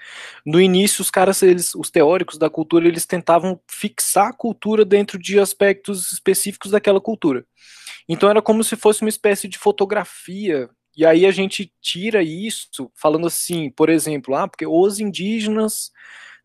No 0.45 0.62
início, 0.62 1.01
os 1.01 1.10
caras, 1.10 1.41
eles, 1.41 1.74
os 1.74 1.89
teóricos 1.89 2.38
da 2.38 2.50
cultura, 2.50 2.88
eles 2.88 3.05
tentavam 3.05 3.60
fixar 3.67 4.27
a 4.27 4.33
cultura 4.33 4.86
dentro 4.86 5.17
de 5.17 5.39
aspectos 5.39 6.12
específicos 6.12 6.72
daquela 6.72 7.01
cultura. 7.01 7.45
Então 8.07 8.29
era 8.29 8.41
como 8.41 8.63
se 8.63 8.75
fosse 8.75 9.01
uma 9.01 9.10
espécie 9.10 9.48
de 9.48 9.57
fotografia. 9.57 10.69
E 10.95 11.05
aí 11.05 11.25
a 11.25 11.31
gente 11.31 11.74
tira 11.81 12.22
isso 12.22 12.91
falando 12.93 13.25
assim, 13.25 13.72
por 13.72 13.89
exemplo, 13.89 14.36
ah, 14.36 14.48
porque 14.48 14.67
os 14.67 15.00
indígenas 15.00 15.91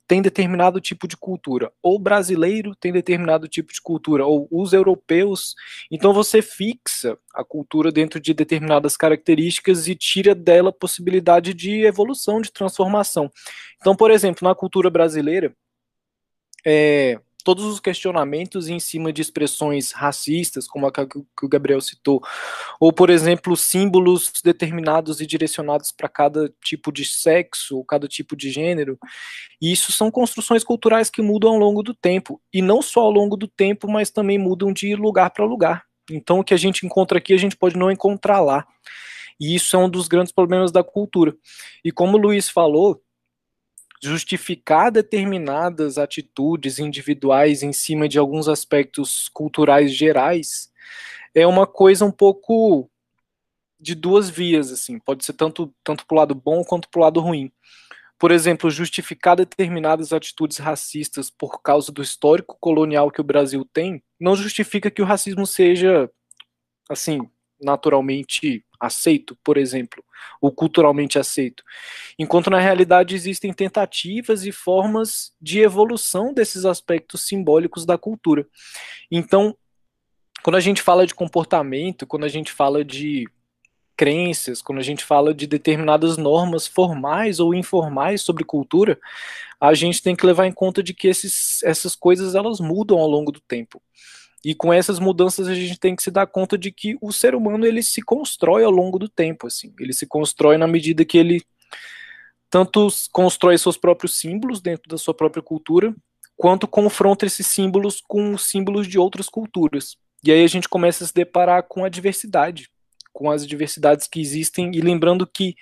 tem 0.08 0.22
determinado 0.22 0.80
tipo 0.80 1.06
de 1.06 1.18
cultura, 1.18 1.70
ou 1.82 1.98
brasileiro 1.98 2.74
tem 2.74 2.90
determinado 2.90 3.46
tipo 3.46 3.74
de 3.74 3.80
cultura, 3.80 4.24
ou 4.24 4.48
os 4.50 4.72
europeus. 4.72 5.54
Então 5.90 6.14
você 6.14 6.40
fixa 6.40 7.18
a 7.34 7.44
cultura 7.44 7.92
dentro 7.92 8.18
de 8.18 8.32
determinadas 8.32 8.96
características 8.96 9.86
e 9.86 9.94
tira 9.94 10.34
dela 10.34 10.72
possibilidade 10.72 11.52
de 11.52 11.84
evolução, 11.84 12.40
de 12.40 12.50
transformação. 12.50 13.30
Então, 13.78 13.94
por 13.94 14.10
exemplo, 14.10 14.48
na 14.48 14.54
cultura 14.54 14.88
brasileira, 14.88 15.54
é, 16.66 17.20
todos 17.48 17.64
os 17.64 17.80
questionamentos 17.80 18.68
em 18.68 18.78
cima 18.78 19.10
de 19.10 19.22
expressões 19.22 19.92
racistas, 19.92 20.68
como 20.68 20.86
a 20.86 20.92
que 20.92 21.18
o 21.18 21.48
Gabriel 21.48 21.80
citou, 21.80 22.22
ou, 22.78 22.92
por 22.92 23.08
exemplo, 23.08 23.56
símbolos 23.56 24.30
determinados 24.44 25.22
e 25.22 25.26
direcionados 25.26 25.90
para 25.90 26.10
cada 26.10 26.52
tipo 26.62 26.92
de 26.92 27.06
sexo 27.06 27.78
ou 27.78 27.84
cada 27.86 28.06
tipo 28.06 28.36
de 28.36 28.50
gênero, 28.50 28.98
e 29.62 29.72
isso 29.72 29.92
são 29.92 30.10
construções 30.10 30.62
culturais 30.62 31.08
que 31.08 31.22
mudam 31.22 31.52
ao 31.52 31.58
longo 31.58 31.82
do 31.82 31.94
tempo, 31.94 32.38
e 32.52 32.60
não 32.60 32.82
só 32.82 33.00
ao 33.00 33.10
longo 33.10 33.34
do 33.34 33.48
tempo, 33.48 33.90
mas 33.90 34.10
também 34.10 34.36
mudam 34.36 34.70
de 34.70 34.94
lugar 34.94 35.30
para 35.30 35.46
lugar. 35.46 35.86
Então, 36.10 36.40
o 36.40 36.44
que 36.44 36.52
a 36.52 36.58
gente 36.58 36.84
encontra 36.84 37.16
aqui, 37.16 37.32
a 37.32 37.38
gente 37.38 37.56
pode 37.56 37.78
não 37.78 37.90
encontrar 37.90 38.42
lá. 38.42 38.66
E 39.40 39.54
isso 39.54 39.74
é 39.74 39.78
um 39.78 39.88
dos 39.88 40.06
grandes 40.06 40.34
problemas 40.34 40.70
da 40.70 40.84
cultura. 40.84 41.34
E 41.82 41.90
como 41.90 42.18
o 42.18 42.20
Luiz 42.20 42.50
falou, 42.50 43.00
justificar 44.02 44.90
determinadas 44.90 45.98
atitudes 45.98 46.78
individuais 46.78 47.62
em 47.62 47.72
cima 47.72 48.08
de 48.08 48.18
alguns 48.18 48.48
aspectos 48.48 49.28
culturais 49.28 49.94
gerais 49.94 50.70
é 51.34 51.46
uma 51.46 51.66
coisa 51.66 52.04
um 52.04 52.10
pouco 52.10 52.90
de 53.80 53.94
duas 53.94 54.28
vias, 54.28 54.72
assim, 54.72 54.98
pode 54.98 55.24
ser 55.24 55.34
tanto, 55.34 55.72
tanto 55.84 56.04
para 56.06 56.14
o 56.14 56.18
lado 56.18 56.34
bom 56.34 56.64
quanto 56.64 56.88
para 56.88 56.98
o 56.98 57.02
lado 57.02 57.20
ruim. 57.20 57.52
Por 58.18 58.32
exemplo, 58.32 58.68
justificar 58.70 59.36
determinadas 59.36 60.12
atitudes 60.12 60.58
racistas 60.58 61.30
por 61.30 61.62
causa 61.62 61.92
do 61.92 62.02
histórico 62.02 62.56
colonial 62.60 63.10
que 63.10 63.20
o 63.20 63.24
Brasil 63.24 63.64
tem, 63.72 64.02
não 64.18 64.34
justifica 64.34 64.90
que 64.90 65.00
o 65.00 65.04
racismo 65.04 65.46
seja, 65.46 66.10
assim, 66.90 67.20
naturalmente 67.60 68.64
aceito, 68.80 69.36
por 69.42 69.56
exemplo, 69.56 70.04
ou 70.40 70.52
culturalmente 70.52 71.18
aceito. 71.18 71.62
Enquanto 72.18 72.50
na 72.50 72.60
realidade 72.60 73.14
existem 73.14 73.52
tentativas 73.52 74.44
e 74.44 74.52
formas 74.52 75.32
de 75.40 75.60
evolução 75.60 76.32
desses 76.32 76.64
aspectos 76.64 77.22
simbólicos 77.22 77.84
da 77.84 77.98
cultura. 77.98 78.46
Então, 79.10 79.56
quando 80.42 80.56
a 80.56 80.60
gente 80.60 80.82
fala 80.82 81.06
de 81.06 81.14
comportamento, 81.14 82.06
quando 82.06 82.24
a 82.24 82.28
gente 82.28 82.52
fala 82.52 82.84
de 82.84 83.28
crenças, 83.96 84.62
quando 84.62 84.78
a 84.78 84.82
gente 84.82 85.04
fala 85.04 85.34
de 85.34 85.44
determinadas 85.44 86.16
normas 86.16 86.68
formais 86.68 87.40
ou 87.40 87.52
informais 87.52 88.22
sobre 88.22 88.44
cultura, 88.44 88.96
a 89.60 89.74
gente 89.74 90.00
tem 90.00 90.14
que 90.14 90.24
levar 90.24 90.46
em 90.46 90.52
conta 90.52 90.84
de 90.84 90.94
que 90.94 91.08
esses, 91.08 91.60
essas 91.64 91.96
coisas 91.96 92.36
elas 92.36 92.60
mudam 92.60 92.96
ao 92.96 93.08
longo 93.08 93.32
do 93.32 93.40
tempo. 93.40 93.82
E 94.44 94.54
com 94.54 94.72
essas 94.72 94.98
mudanças 94.98 95.48
a 95.48 95.54
gente 95.54 95.78
tem 95.78 95.96
que 95.96 96.02
se 96.02 96.10
dar 96.10 96.26
conta 96.26 96.56
de 96.56 96.70
que 96.70 96.96
o 97.00 97.12
ser 97.12 97.34
humano 97.34 97.66
ele 97.66 97.82
se 97.82 98.00
constrói 98.00 98.64
ao 98.64 98.70
longo 98.70 98.98
do 98.98 99.08
tempo, 99.08 99.46
assim. 99.46 99.74
Ele 99.78 99.92
se 99.92 100.06
constrói 100.06 100.56
na 100.56 100.66
medida 100.66 101.04
que 101.04 101.18
ele 101.18 101.42
tanto 102.50 102.88
constrói 103.12 103.58
seus 103.58 103.76
próprios 103.76 104.18
símbolos 104.18 104.60
dentro 104.60 104.88
da 104.88 104.96
sua 104.96 105.12
própria 105.12 105.42
cultura, 105.42 105.94
quanto 106.36 106.66
confronta 106.68 107.26
esses 107.26 107.46
símbolos 107.46 108.00
com 108.06 108.38
símbolos 108.38 108.86
de 108.86 108.98
outras 108.98 109.28
culturas. 109.28 109.96
E 110.24 110.32
aí 110.32 110.42
a 110.42 110.48
gente 110.48 110.68
começa 110.68 111.04
a 111.04 111.06
se 111.06 111.14
deparar 111.14 111.64
com 111.64 111.84
a 111.84 111.88
diversidade, 111.88 112.70
com 113.12 113.30
as 113.30 113.46
diversidades 113.46 114.06
que 114.06 114.20
existem 114.20 114.70
e 114.74 114.80
lembrando 114.80 115.26
que 115.26 115.56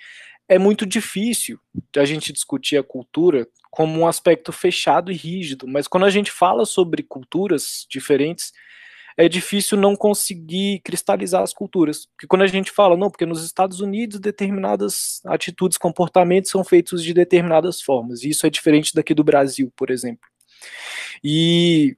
é 0.47 0.57
muito 0.57 0.85
difícil 0.85 1.59
a 1.95 2.05
gente 2.05 2.31
discutir 2.31 2.77
a 2.77 2.83
cultura 2.83 3.47
como 3.77 3.99
um 3.99 4.07
aspecto 4.07 4.51
fechado 4.51 5.11
e 5.11 5.15
rígido, 5.15 5.67
mas 5.67 5.87
quando 5.87 6.07
a 6.07 6.09
gente 6.09 6.31
fala 6.31 6.65
sobre 6.65 7.03
culturas 7.03 7.85
diferentes, 7.87 8.51
é 9.15 9.29
difícil 9.29 9.77
não 9.77 9.95
conseguir 9.95 10.81
cristalizar 10.83 11.43
as 11.43 11.53
culturas. 11.53 12.07
Porque 12.07 12.25
quando 12.25 12.41
a 12.41 12.47
gente 12.47 12.71
fala, 12.71 12.97
não, 12.97 13.11
porque 13.11 13.23
nos 13.23 13.45
Estados 13.45 13.79
Unidos 13.79 14.19
determinadas 14.19 15.21
atitudes, 15.27 15.77
comportamentos 15.77 16.49
são 16.49 16.63
feitos 16.63 17.03
de 17.03 17.13
determinadas 17.13 17.79
formas, 17.79 18.23
e 18.23 18.29
isso 18.29 18.47
é 18.47 18.49
diferente 18.49 18.95
daqui 18.95 19.13
do 19.13 19.23
Brasil, 19.23 19.71
por 19.75 19.91
exemplo. 19.91 20.27
E 21.23 21.95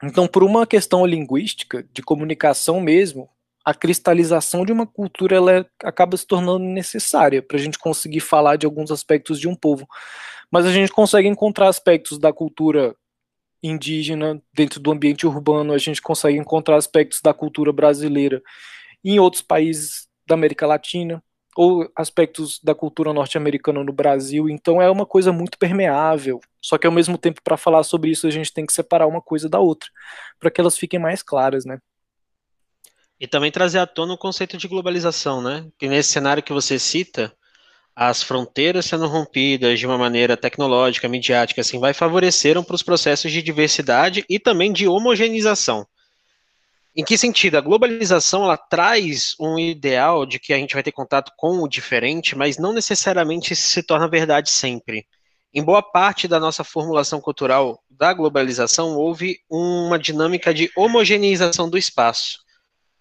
então, 0.00 0.28
por 0.28 0.44
uma 0.44 0.64
questão 0.64 1.04
linguística, 1.04 1.84
de 1.92 2.02
comunicação 2.02 2.80
mesmo, 2.80 3.28
a 3.64 3.74
cristalização 3.74 4.64
de 4.64 4.70
uma 4.70 4.86
cultura 4.86 5.34
ela 5.34 5.52
é, 5.52 5.66
acaba 5.82 6.16
se 6.16 6.24
tornando 6.24 6.60
necessária 6.60 7.42
para 7.42 7.56
a 7.56 7.60
gente 7.60 7.80
conseguir 7.80 8.20
falar 8.20 8.54
de 8.54 8.64
alguns 8.64 8.92
aspectos 8.92 9.40
de 9.40 9.48
um 9.48 9.56
povo. 9.56 9.88
Mas 10.54 10.66
a 10.66 10.72
gente 10.72 10.92
consegue 10.92 11.26
encontrar 11.26 11.66
aspectos 11.66 12.16
da 12.16 12.32
cultura 12.32 12.94
indígena 13.60 14.40
dentro 14.54 14.78
do 14.78 14.92
ambiente 14.92 15.26
urbano, 15.26 15.72
a 15.72 15.78
gente 15.78 16.00
consegue 16.00 16.38
encontrar 16.38 16.76
aspectos 16.76 17.20
da 17.20 17.34
cultura 17.34 17.72
brasileira 17.72 18.40
em 19.04 19.18
outros 19.18 19.42
países 19.42 20.06
da 20.24 20.36
América 20.36 20.64
Latina, 20.64 21.20
ou 21.56 21.90
aspectos 21.96 22.60
da 22.62 22.72
cultura 22.72 23.12
norte-americana 23.12 23.82
no 23.82 23.92
Brasil. 23.92 24.48
Então 24.48 24.80
é 24.80 24.88
uma 24.88 25.04
coisa 25.04 25.32
muito 25.32 25.58
permeável. 25.58 26.40
Só 26.62 26.78
que 26.78 26.86
ao 26.86 26.92
mesmo 26.92 27.18
tempo, 27.18 27.42
para 27.42 27.56
falar 27.56 27.82
sobre 27.82 28.12
isso, 28.12 28.24
a 28.28 28.30
gente 28.30 28.52
tem 28.52 28.64
que 28.64 28.72
separar 28.72 29.08
uma 29.08 29.20
coisa 29.20 29.48
da 29.48 29.58
outra, 29.58 29.90
para 30.38 30.52
que 30.52 30.60
elas 30.60 30.78
fiquem 30.78 31.00
mais 31.00 31.20
claras, 31.20 31.64
né? 31.64 31.80
E 33.18 33.26
também 33.26 33.50
trazer 33.50 33.80
à 33.80 33.88
tona 33.88 34.14
o 34.14 34.18
conceito 34.18 34.56
de 34.56 34.68
globalização, 34.68 35.42
né? 35.42 35.68
Que 35.76 35.88
nesse 35.88 36.10
cenário 36.10 36.44
que 36.44 36.52
você 36.52 36.78
cita, 36.78 37.36
as 37.96 38.22
fronteiras 38.22 38.86
sendo 38.86 39.06
rompidas 39.06 39.78
de 39.78 39.86
uma 39.86 39.96
maneira 39.96 40.36
tecnológica, 40.36 41.08
midiática, 41.08 41.60
assim, 41.60 41.78
vai 41.78 41.94
favorecer 41.94 42.60
para 42.62 42.74
os 42.74 42.82
processos 42.82 43.30
de 43.30 43.42
diversidade 43.42 44.24
e 44.28 44.38
também 44.38 44.72
de 44.72 44.88
homogeneização. 44.88 45.86
Em 46.96 47.04
que 47.04 47.18
sentido? 47.18 47.56
A 47.56 47.60
globalização 47.60 48.44
ela 48.44 48.56
traz 48.56 49.34
um 49.38 49.58
ideal 49.58 50.24
de 50.24 50.38
que 50.38 50.52
a 50.52 50.56
gente 50.56 50.74
vai 50.74 50.82
ter 50.82 50.92
contato 50.92 51.32
com 51.36 51.62
o 51.62 51.68
diferente, 51.68 52.36
mas 52.36 52.56
não 52.56 52.72
necessariamente 52.72 53.52
isso 53.52 53.68
se 53.68 53.82
torna 53.82 54.08
verdade 54.08 54.50
sempre. 54.50 55.06
Em 55.52 55.62
boa 55.62 55.82
parte 55.82 56.26
da 56.26 56.40
nossa 56.40 56.64
formulação 56.64 57.20
cultural 57.20 57.80
da 57.88 58.12
globalização, 58.12 58.96
houve 58.96 59.38
uma 59.48 59.98
dinâmica 59.98 60.52
de 60.52 60.70
homogeneização 60.76 61.68
do 61.68 61.78
espaço 61.78 62.43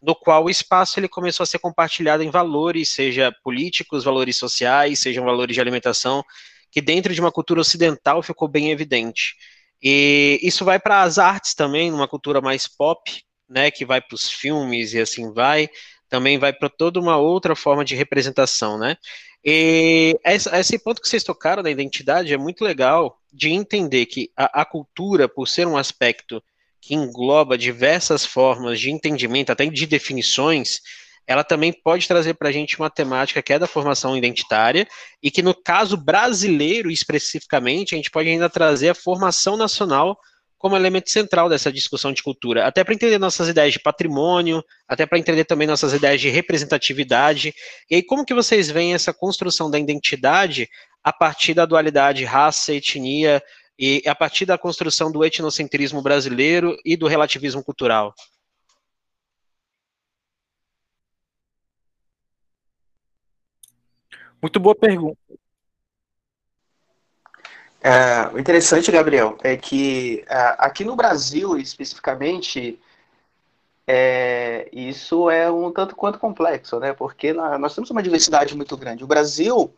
no 0.04 0.14
qual 0.14 0.44
o 0.44 0.50
espaço 0.50 1.00
ele 1.00 1.08
começou 1.08 1.46
a 1.46 1.48
ser 1.48 1.60
compartilhado 1.60 2.22
em 2.22 2.30
valores, 2.30 2.90
seja 2.90 3.34
políticos, 3.42 4.04
valores 4.04 4.36
sociais, 4.36 5.00
sejam 5.00 5.24
valores 5.24 5.56
de 5.56 5.62
alimentação, 5.62 6.22
que 6.70 6.82
dentro 6.82 7.14
de 7.14 7.22
uma 7.22 7.32
cultura 7.32 7.62
ocidental 7.62 8.22
ficou 8.22 8.50
bem 8.50 8.70
evidente. 8.70 9.36
E 9.82 10.40
isso 10.44 10.66
vai 10.66 10.78
para 10.78 11.04
as 11.04 11.18
artes 11.18 11.54
também, 11.54 11.90
numa 11.90 12.08
cultura 12.08 12.42
mais 12.42 12.68
pop, 12.68 13.24
né, 13.48 13.72
que 13.72 13.86
vai 13.86 14.02
para 14.02 14.16
os 14.16 14.30
filmes 14.30 14.94
e 14.94 15.00
assim 15.00 15.32
vai, 15.32 15.70
também 16.10 16.38
vai 16.38 16.52
para 16.52 16.68
toda 16.70 17.00
uma 17.00 17.18
outra 17.18 17.56
forma 17.56 17.86
de 17.86 17.96
representação, 17.96 18.78
né? 18.78 18.98
E 19.44 20.18
esse 20.26 20.80
ponto 20.80 21.02
que 21.02 21.08
vocês 21.08 21.24
tocaram 21.24 21.64
da 21.64 21.72
identidade 21.72 22.34
é 22.34 22.38
muito 22.38 22.64
legal 22.64 23.18
de 23.32 23.50
entender 23.50 24.06
que 24.06 24.32
a, 24.38 24.62
a 24.62 24.66
cultura, 24.66 25.28
por 25.28 25.48
ser 25.48 25.68
um 25.68 25.78
aspecto 25.78 26.42
que 26.86 26.94
engloba 26.94 27.58
diversas 27.58 28.26
formas 28.26 28.78
de 28.78 28.92
entendimento, 28.92 29.52
até 29.52 29.66
de 29.66 29.88
definições, 29.88 30.82
ela 31.26 31.42
também 31.42 31.72
pode 31.72 32.06
trazer 32.10 32.34
para 32.34 32.50
a 32.50 32.52
gente 32.52 32.78
uma 32.78 32.90
temática 32.90 33.42
que 33.42 33.54
é 33.54 33.60
da 33.60 33.68
formação 33.68 34.18
identitária, 34.18 34.86
e 35.22 35.32
que 35.32 35.42
no 35.42 35.54
caso 35.54 35.96
brasileiro 35.96 36.92
especificamente, 36.92 37.96
a 37.96 37.98
gente 37.98 38.12
pode 38.12 38.28
ainda 38.28 38.50
trazer 38.50 38.90
a 38.90 38.96
formação 38.96 39.56
nacional 39.56 40.18
como 40.58 40.76
elemento 40.76 41.10
central 41.10 41.48
dessa 41.48 41.72
discussão 41.72 42.12
de 42.12 42.22
cultura, 42.22 42.66
até 42.66 42.84
para 42.84 42.94
entender 42.94 43.18
nossas 43.18 43.48
ideias 43.48 43.74
de 43.74 43.80
patrimônio, 43.80 44.62
até 44.86 45.06
para 45.06 45.20
entender 45.20 45.46
também 45.46 45.68
nossas 45.68 45.94
ideias 45.94 46.20
de 46.20 46.30
representatividade. 46.30 47.54
E 47.90 47.96
aí, 47.96 48.04
como 48.04 48.26
que 48.26 48.34
vocês 48.34 48.70
veem 48.70 48.94
essa 48.94 49.14
construção 49.14 49.72
da 49.72 49.80
identidade 49.80 50.70
a 51.02 51.14
partir 51.14 51.54
da 51.54 51.66
dualidade 51.66 52.26
raça, 52.26 52.74
etnia, 52.74 53.42
e 53.84 54.02
a 54.08 54.16
partir 54.16 54.46
da 54.46 54.58
construção 54.58 55.12
do 55.12 55.26
etnocentrismo 55.26 56.02
brasileiro 56.02 56.78
e 56.86 56.96
do 56.96 57.06
relativismo 57.06 57.62
cultural? 57.62 58.16
Muito 64.42 64.58
boa 64.58 64.74
pergunta. 64.74 65.18
É, 67.82 68.30
o 68.34 68.40
interessante, 68.40 68.90
Gabriel, 68.90 69.38
é 69.44 69.58
que 69.58 70.24
é, 70.30 70.56
aqui 70.60 70.86
no 70.86 70.96
Brasil, 70.96 71.58
especificamente, 71.58 72.80
é, 73.86 74.70
isso 74.72 75.30
é 75.30 75.52
um 75.52 75.70
tanto 75.74 75.94
quanto 75.94 76.20
complexo, 76.20 76.80
né? 76.80 76.94
Porque 76.94 77.34
nós 77.34 77.76
temos 77.76 77.90
uma 77.90 78.02
diversidade 78.02 78.56
muito 78.56 78.78
grande. 78.78 79.04
O 79.04 79.08
Brasil, 79.08 79.74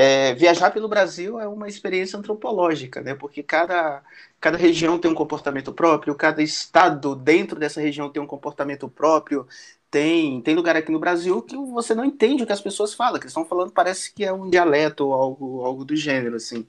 é, 0.00 0.34
viajar 0.34 0.70
pelo 0.70 0.88
Brasil 0.88 1.40
é 1.40 1.48
uma 1.48 1.68
experiência 1.68 2.18
antropológica, 2.18 3.00
né? 3.00 3.14
Porque 3.14 3.42
cada, 3.42 4.02
cada 4.40 4.56
região 4.56 4.98
tem 4.98 5.10
um 5.10 5.14
comportamento 5.14 5.72
próprio, 5.72 6.14
cada 6.14 6.42
estado 6.42 7.16
dentro 7.16 7.58
dessa 7.58 7.80
região 7.80 8.10
tem 8.10 8.22
um 8.22 8.26
comportamento 8.26 8.88
próprio. 8.88 9.46
Tem, 9.90 10.42
tem 10.42 10.54
lugar 10.54 10.76
aqui 10.76 10.92
no 10.92 10.98
Brasil 10.98 11.40
que 11.42 11.56
você 11.56 11.94
não 11.94 12.04
entende 12.04 12.42
o 12.42 12.46
que 12.46 12.52
as 12.52 12.60
pessoas 12.60 12.92
falam, 12.94 13.18
que 13.18 13.26
estão 13.26 13.44
falando 13.44 13.72
parece 13.72 14.12
que 14.12 14.22
é 14.22 14.32
um 14.32 14.50
dialeto 14.50 15.06
ou 15.06 15.14
algo, 15.14 15.64
algo 15.64 15.84
do 15.84 15.96
gênero, 15.96 16.36
assim 16.36 16.66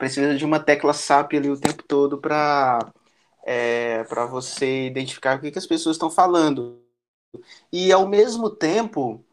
precisa 0.00 0.34
de 0.34 0.46
uma 0.46 0.58
tecla 0.58 0.94
SAP 0.94 1.34
ali 1.34 1.50
o 1.50 1.60
tempo 1.60 1.82
todo 1.82 2.16
para 2.18 2.90
é, 3.44 4.04
para 4.04 4.24
você 4.26 4.86
identificar 4.86 5.36
o 5.36 5.40
que, 5.40 5.50
que 5.50 5.58
as 5.58 5.66
pessoas 5.66 5.96
estão 5.96 6.10
falando. 6.10 6.80
E 7.72 7.92
ao 7.92 8.06
mesmo 8.08 8.50
tempo, 8.50 9.24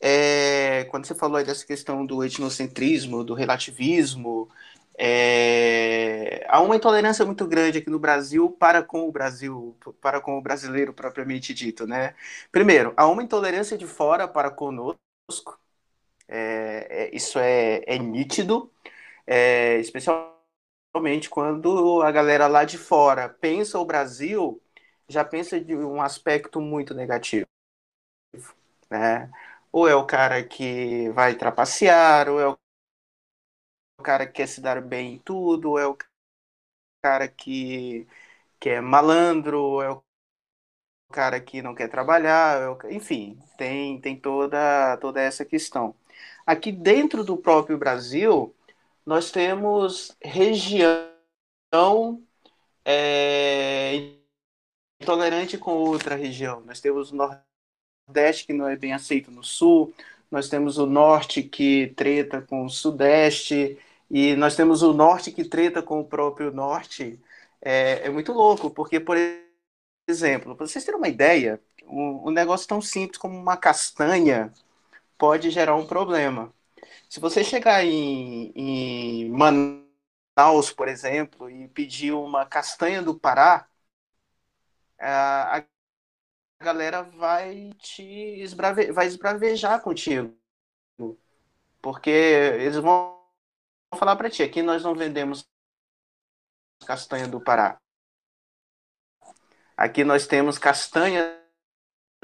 é, 0.00 0.84
quando 0.90 1.06
você 1.06 1.14
falou 1.14 1.36
aí 1.38 1.44
dessa 1.44 1.66
questão 1.66 2.04
do 2.04 2.22
etnocentrismo, 2.24 3.24
do 3.24 3.34
relativismo, 3.34 4.48
é, 4.96 6.46
há 6.48 6.60
uma 6.60 6.76
intolerância 6.76 7.24
muito 7.24 7.46
grande 7.46 7.78
aqui 7.78 7.90
no 7.90 7.98
Brasil 7.98 8.50
para 8.50 8.82
com 8.82 9.08
o 9.08 9.12
Brasil, 9.12 9.76
para 10.00 10.20
com 10.20 10.38
o 10.38 10.42
brasileiro 10.42 10.92
propriamente 10.92 11.52
dito, 11.52 11.86
né? 11.86 12.14
Primeiro, 12.52 12.92
há 12.96 13.06
uma 13.06 13.22
intolerância 13.22 13.76
de 13.76 13.86
fora 13.86 14.28
para 14.28 14.50
conosco, 14.50 14.98
é, 16.28 17.08
é, 17.08 17.16
isso 17.16 17.38
é, 17.38 17.82
é 17.86 17.98
nítido, 17.98 18.70
é, 19.26 19.78
especialmente 19.80 21.28
quando 21.30 22.02
a 22.02 22.10
galera 22.10 22.46
lá 22.46 22.64
de 22.64 22.78
fora 22.78 23.28
pensa 23.28 23.78
o 23.78 23.84
Brasil, 23.84 24.60
já 25.08 25.24
pensa 25.24 25.60
de 25.60 25.74
um 25.76 26.00
aspecto 26.02 26.60
muito 26.60 26.94
negativo. 26.94 27.46
Né? 28.90 29.30
Ou 29.76 29.88
é 29.88 29.94
o 29.96 30.06
cara 30.06 30.44
que 30.44 31.10
vai 31.10 31.34
trapacear, 31.36 32.28
ou 32.28 32.38
é 32.40 32.48
o 32.48 32.56
cara 34.02 34.26
que 34.26 34.32
quer 34.34 34.46
se 34.46 34.60
dar 34.60 34.80
bem 34.80 35.14
em 35.14 35.18
tudo, 35.18 35.70
ou 35.70 35.78
é 35.78 35.86
o 35.86 35.96
cara 37.02 37.28
que, 37.28 38.06
que 38.60 38.70
é 38.70 38.80
malandro, 38.80 39.60
ou 39.62 39.82
é 39.82 39.90
o 39.90 40.02
cara 41.12 41.40
que 41.40 41.62
não 41.62 41.74
quer 41.74 41.88
trabalhar, 41.88 42.60
é 42.62 42.68
o, 42.68 42.78
enfim, 42.90 43.38
tem, 43.56 44.00
tem 44.00 44.16
toda, 44.18 44.96
toda 44.98 45.20
essa 45.20 45.44
questão. 45.44 45.94
Aqui 46.46 46.72
dentro 46.72 47.24
do 47.24 47.36
próprio 47.36 47.78
Brasil, 47.78 48.54
nós 49.06 49.30
temos 49.30 50.16
região 50.22 51.12
é, 52.84 54.14
intolerante 55.00 55.58
com 55.58 55.72
outra 55.72 56.16
região. 56.16 56.60
Nós 56.62 56.80
temos 56.80 57.12
o 57.12 57.16
Nordeste 58.06 58.46
que 58.46 58.52
não 58.52 58.68
é 58.68 58.76
bem 58.76 58.92
aceito 58.92 59.30
no 59.30 59.42
Sul, 59.42 59.92
nós 60.30 60.48
temos 60.48 60.78
o 60.78 60.86
Norte 60.86 61.42
que 61.42 61.88
treta 61.96 62.42
com 62.42 62.64
o 62.64 62.70
Sudeste, 62.70 63.78
e 64.10 64.34
nós 64.36 64.54
temos 64.56 64.82
o 64.82 64.92
Norte 64.92 65.32
que 65.32 65.44
treta 65.44 65.82
com 65.82 66.00
o 66.00 66.04
próprio 66.04 66.52
Norte. 66.52 67.18
É, 67.62 68.06
é 68.06 68.10
muito 68.10 68.32
louco, 68.32 68.70
porque, 68.70 69.00
por 69.00 69.16
exemplo, 70.08 70.54
para 70.56 70.66
vocês 70.66 70.84
terem 70.84 70.98
uma 70.98 71.08
ideia, 71.08 71.60
um, 71.86 72.28
um 72.28 72.30
negócio 72.30 72.68
tão 72.68 72.80
simples 72.82 73.18
como 73.18 73.36
uma 73.38 73.56
castanha 73.56 74.52
pode 75.18 75.50
gerar 75.50 75.76
um 75.76 75.86
problema. 75.86 76.52
Se 77.10 77.20
você 77.20 77.44
chegar 77.44 77.84
em, 77.84 78.52
em 78.56 79.30
Manaus, 79.30 80.72
por 80.72 80.88
exemplo, 80.88 81.50
e 81.50 81.68
pedir 81.68 82.12
uma 82.12 82.46
castanha 82.46 83.02
do 83.02 83.18
Pará, 83.18 83.68
a, 84.98 85.64
galera 86.64 87.02
vai 87.02 87.70
te 87.78 88.02
esbrave, 88.02 88.90
vai 88.90 89.06
esbravejar 89.06 89.80
contigo. 89.82 90.36
Porque 91.80 92.10
eles 92.10 92.76
vão 92.76 93.22
falar 93.94 94.16
para 94.16 94.30
ti, 94.30 94.42
aqui 94.42 94.62
nós 94.62 94.82
não 94.82 94.94
vendemos 94.94 95.46
castanha 96.86 97.28
do 97.28 97.40
Pará. 97.40 97.78
Aqui 99.76 100.04
nós 100.04 100.26
temos 100.26 100.58
castanha 100.58 101.42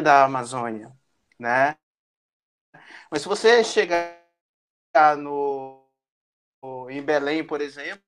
da 0.01 0.25
Amazônia, 0.25 0.97
né? 1.39 1.77
Mas 3.11 3.23
se 3.23 3.29
você 3.29 3.65
chegar 3.65 4.21
no, 5.19 5.85
em 6.89 7.03
Belém, 7.03 7.47
por 7.47 7.61
exemplo, 7.61 8.05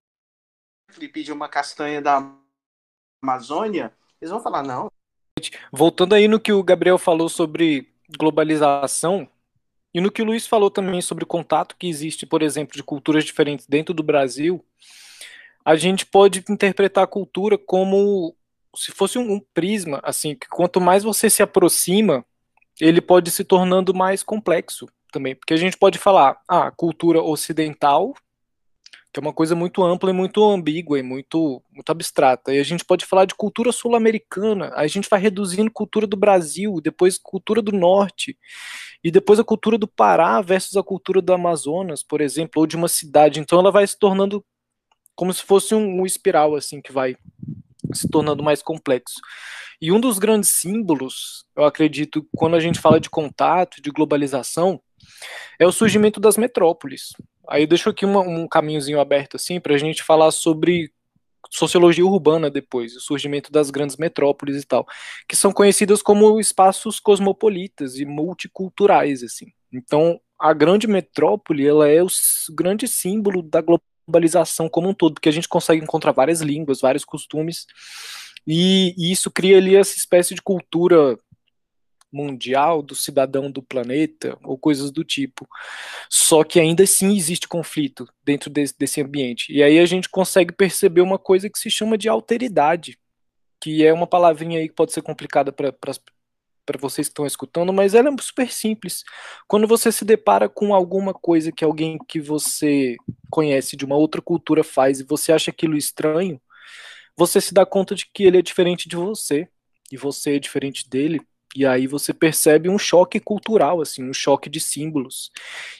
e 1.00 1.08
pedir 1.08 1.32
uma 1.32 1.48
castanha 1.48 2.00
da 2.02 2.20
Amazônia, 3.22 3.96
eles 4.20 4.30
vão 4.30 4.40
falar, 4.42 4.62
não. 4.62 4.91
Voltando 5.72 6.14
aí 6.14 6.28
no 6.28 6.38
que 6.38 6.52
o 6.52 6.62
Gabriel 6.62 6.98
falou 6.98 7.28
sobre 7.28 7.88
globalização, 8.18 9.28
e 9.94 10.00
no 10.00 10.10
que 10.10 10.22
o 10.22 10.24
Luiz 10.24 10.46
falou 10.46 10.70
também 10.70 11.00
sobre 11.00 11.24
o 11.24 11.26
contato 11.26 11.76
que 11.78 11.86
existe, 11.86 12.24
por 12.24 12.42
exemplo, 12.42 12.76
de 12.76 12.82
culturas 12.82 13.24
diferentes 13.24 13.66
dentro 13.66 13.92
do 13.92 14.02
Brasil, 14.02 14.64
a 15.64 15.76
gente 15.76 16.06
pode 16.06 16.42
interpretar 16.48 17.04
a 17.04 17.06
cultura 17.06 17.58
como 17.58 18.34
se 18.74 18.90
fosse 18.90 19.18
um, 19.18 19.38
prisma, 19.52 20.00
assim, 20.02 20.34
que 20.34 20.48
quanto 20.48 20.80
mais 20.80 21.02
você 21.04 21.28
se 21.28 21.42
aproxima, 21.42 22.24
ele 22.80 23.00
pode 23.00 23.30
se 23.30 23.44
tornando 23.44 23.92
mais 23.92 24.22
complexo 24.22 24.88
também, 25.12 25.34
porque 25.34 25.52
a 25.52 25.58
gente 25.58 25.76
pode 25.76 25.98
falar, 25.98 26.40
ah, 26.48 26.70
cultura 26.70 27.22
ocidental, 27.22 28.14
que 29.12 29.20
é 29.20 29.22
uma 29.22 29.32
coisa 29.32 29.54
muito 29.54 29.82
ampla 29.82 30.10
e 30.10 30.12
muito 30.12 30.42
ambígua 30.42 30.98
e 30.98 31.02
muito, 31.02 31.62
muito 31.70 31.90
abstrata. 31.90 32.54
E 32.54 32.58
a 32.58 32.62
gente 32.62 32.84
pode 32.84 33.04
falar 33.04 33.26
de 33.26 33.34
cultura 33.34 33.70
sul-americana, 33.70 34.72
a 34.74 34.86
gente 34.86 35.08
vai 35.08 35.20
reduzindo 35.20 35.70
cultura 35.70 36.06
do 36.06 36.16
Brasil, 36.16 36.80
depois 36.80 37.18
cultura 37.18 37.60
do 37.60 37.72
norte, 37.72 38.38
e 39.04 39.10
depois 39.10 39.38
a 39.38 39.44
cultura 39.44 39.76
do 39.76 39.86
Pará 39.86 40.40
versus 40.40 40.76
a 40.76 40.82
cultura 40.82 41.20
do 41.20 41.32
Amazonas, 41.32 42.02
por 42.02 42.22
exemplo, 42.22 42.62
ou 42.62 42.66
de 42.66 42.74
uma 42.74 42.88
cidade. 42.88 43.38
Então 43.38 43.58
ela 43.58 43.70
vai 43.70 43.86
se 43.86 43.98
tornando 43.98 44.42
como 45.14 45.32
se 45.32 45.42
fosse 45.42 45.74
um, 45.74 46.00
um 46.00 46.06
espiral 46.06 46.54
assim 46.54 46.80
que 46.80 46.90
vai 46.90 47.14
se 47.92 48.08
tornando 48.08 48.42
mais 48.42 48.62
complexo. 48.62 49.20
E 49.80 49.92
um 49.92 50.00
dos 50.00 50.18
grandes 50.18 50.50
símbolos, 50.50 51.44
eu 51.54 51.64
acredito, 51.64 52.26
quando 52.34 52.56
a 52.56 52.60
gente 52.60 52.80
fala 52.80 53.00
de 53.00 53.10
contato, 53.10 53.82
de 53.82 53.90
globalização, 53.90 54.80
é 55.58 55.66
o 55.66 55.72
surgimento 55.72 56.20
das 56.20 56.36
metrópoles. 56.36 57.12
Aí 57.48 57.64
eu 57.64 57.66
deixo 57.66 57.90
aqui 57.90 58.04
uma, 58.04 58.20
um 58.20 58.46
caminhozinho 58.48 59.00
aberto 59.00 59.36
assim 59.36 59.60
para 59.60 59.74
a 59.74 59.78
gente 59.78 60.02
falar 60.02 60.30
sobre 60.30 60.92
sociologia 61.50 62.06
urbana 62.06 62.50
depois, 62.50 62.96
o 62.96 63.00
surgimento 63.00 63.52
das 63.52 63.70
grandes 63.70 63.96
metrópoles 63.96 64.62
e 64.62 64.66
tal, 64.66 64.86
que 65.28 65.36
são 65.36 65.52
conhecidas 65.52 66.00
como 66.00 66.40
espaços 66.40 66.98
cosmopolitas 66.98 67.98
e 67.98 68.06
multiculturais 68.06 69.22
assim. 69.22 69.46
Então, 69.72 70.18
a 70.38 70.52
grande 70.52 70.86
metrópole, 70.86 71.66
ela 71.66 71.88
é 71.88 72.02
o 72.02 72.08
grande 72.50 72.88
símbolo 72.88 73.42
da 73.42 73.60
globalização 73.60 74.68
como 74.68 74.88
um 74.88 74.94
todo, 74.94 75.14
porque 75.14 75.28
a 75.28 75.32
gente 75.32 75.48
consegue 75.48 75.82
encontrar 75.82 76.12
várias 76.12 76.40
línguas, 76.40 76.80
vários 76.80 77.04
costumes, 77.04 77.66
e, 78.46 78.94
e 78.98 79.12
isso 79.12 79.30
cria 79.30 79.58
ali 79.58 79.76
essa 79.76 79.96
espécie 79.96 80.34
de 80.34 80.42
cultura 80.42 81.18
mundial 82.12 82.82
do 82.82 82.94
cidadão 82.94 83.50
do 83.50 83.62
planeta 83.62 84.38
ou 84.44 84.58
coisas 84.58 84.90
do 84.90 85.02
tipo. 85.02 85.48
Só 86.10 86.44
que 86.44 86.60
ainda 86.60 86.84
assim 86.84 87.16
existe 87.16 87.48
conflito 87.48 88.06
dentro 88.24 88.50
desse, 88.50 88.74
desse 88.78 89.00
ambiente. 89.00 89.52
E 89.52 89.62
aí 89.62 89.78
a 89.78 89.86
gente 89.86 90.08
consegue 90.08 90.52
perceber 90.52 91.00
uma 91.00 91.18
coisa 91.18 91.48
que 91.48 91.58
se 91.58 91.70
chama 91.70 91.96
de 91.96 92.08
alteridade, 92.08 92.98
que 93.60 93.84
é 93.84 93.92
uma 93.92 94.06
palavrinha 94.06 94.58
aí 94.58 94.68
que 94.68 94.74
pode 94.74 94.92
ser 94.92 95.02
complicada 95.02 95.52
para 95.52 95.72
para 96.64 96.78
vocês 96.78 97.08
que 97.08 97.10
estão 97.10 97.26
escutando, 97.26 97.72
mas 97.72 97.94
ela 97.94 98.08
é 98.08 98.22
super 98.22 98.50
simples. 98.50 99.02
Quando 99.48 99.66
você 99.66 99.90
se 99.90 100.04
depara 100.04 100.48
com 100.48 100.74
alguma 100.74 101.12
coisa 101.12 101.50
que 101.50 101.64
alguém 101.64 101.98
que 102.08 102.20
você 102.20 102.96
conhece 103.30 103.76
de 103.76 103.84
uma 103.84 103.96
outra 103.96 104.22
cultura 104.22 104.62
faz 104.62 105.00
e 105.00 105.04
você 105.04 105.32
acha 105.32 105.50
aquilo 105.50 105.76
estranho, 105.76 106.40
você 107.16 107.40
se 107.40 107.52
dá 107.52 107.66
conta 107.66 107.94
de 107.94 108.06
que 108.12 108.24
ele 108.24 108.38
é 108.38 108.42
diferente 108.42 108.88
de 108.88 108.96
você 108.96 109.48
e 109.90 109.96
você 109.96 110.36
é 110.36 110.38
diferente 110.38 110.88
dele 110.88 111.20
e 111.54 111.66
aí 111.66 111.86
você 111.86 112.14
percebe 112.14 112.68
um 112.68 112.78
choque 112.78 113.20
cultural, 113.20 113.80
assim, 113.80 114.08
um 114.08 114.12
choque 114.14 114.48
de 114.48 114.58
símbolos. 114.60 115.30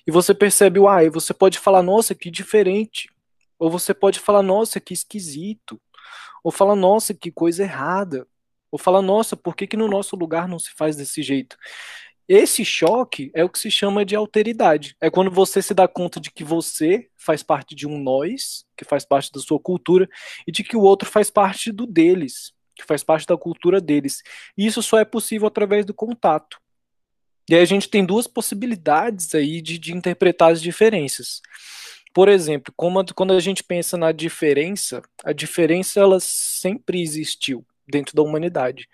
E 0.06 0.10
você 0.10 0.34
percebe, 0.34 0.78
uai, 0.78 1.08
você 1.08 1.32
pode 1.32 1.58
falar, 1.58 1.82
nossa, 1.82 2.14
que 2.14 2.30
diferente. 2.30 3.08
Ou 3.58 3.70
você 3.70 3.94
pode 3.94 4.20
falar, 4.20 4.42
nossa, 4.42 4.80
que 4.80 4.92
esquisito. 4.92 5.80
ou 6.44 6.50
fala, 6.52 6.74
nossa, 6.76 7.14
que 7.14 7.30
coisa 7.30 7.62
errada, 7.62 8.26
ou 8.70 8.78
fala, 8.78 9.00
nossa, 9.02 9.36
por 9.36 9.54
que, 9.54 9.66
que 9.66 9.76
no 9.76 9.88
nosso 9.88 10.16
lugar 10.16 10.48
não 10.48 10.58
se 10.58 10.72
faz 10.72 10.96
desse 10.96 11.22
jeito? 11.22 11.56
Esse 12.28 12.64
choque 12.64 13.30
é 13.34 13.44
o 13.44 13.48
que 13.48 13.58
se 13.58 13.70
chama 13.70 14.04
de 14.04 14.16
alteridade. 14.16 14.96
É 15.00 15.10
quando 15.10 15.30
você 15.30 15.60
se 15.60 15.74
dá 15.74 15.86
conta 15.86 16.20
de 16.20 16.30
que 16.30 16.42
você 16.44 17.08
faz 17.16 17.42
parte 17.42 17.74
de 17.74 17.86
um 17.86 17.98
nós, 17.98 18.64
que 18.76 18.84
faz 18.84 19.04
parte 19.04 19.30
da 19.32 19.40
sua 19.40 19.60
cultura, 19.60 20.08
e 20.46 20.52
de 20.52 20.64
que 20.64 20.76
o 20.76 20.80
outro 20.80 21.08
faz 21.08 21.30
parte 21.30 21.70
do 21.70 21.86
deles, 21.86 22.52
que 22.74 22.84
faz 22.84 23.02
parte 23.02 23.26
da 23.26 23.36
cultura 23.36 23.80
deles. 23.80 24.22
E 24.56 24.66
isso 24.66 24.82
só 24.82 24.98
é 24.98 25.04
possível 25.04 25.46
através 25.46 25.84
do 25.84 25.94
contato. 25.94 26.58
E 27.48 27.54
aí 27.54 27.60
a 27.60 27.66
gente 27.66 27.88
tem 27.88 28.04
duas 28.04 28.26
possibilidades 28.26 29.34
aí 29.34 29.60
de, 29.60 29.78
de 29.78 29.92
interpretar 29.92 30.52
as 30.52 30.62
diferenças. 30.62 31.40
Por 32.14 32.28
exemplo, 32.28 32.72
como, 32.76 33.04
quando 33.14 33.32
a 33.32 33.40
gente 33.40 33.64
pensa 33.64 33.96
na 33.96 34.12
diferença, 34.12 35.02
a 35.24 35.32
diferença 35.32 36.00
ela 36.00 36.20
sempre 36.20 37.00
existiu 37.00 37.64
dentro 37.86 38.14
da 38.14 38.22
humanidade. 38.22 38.88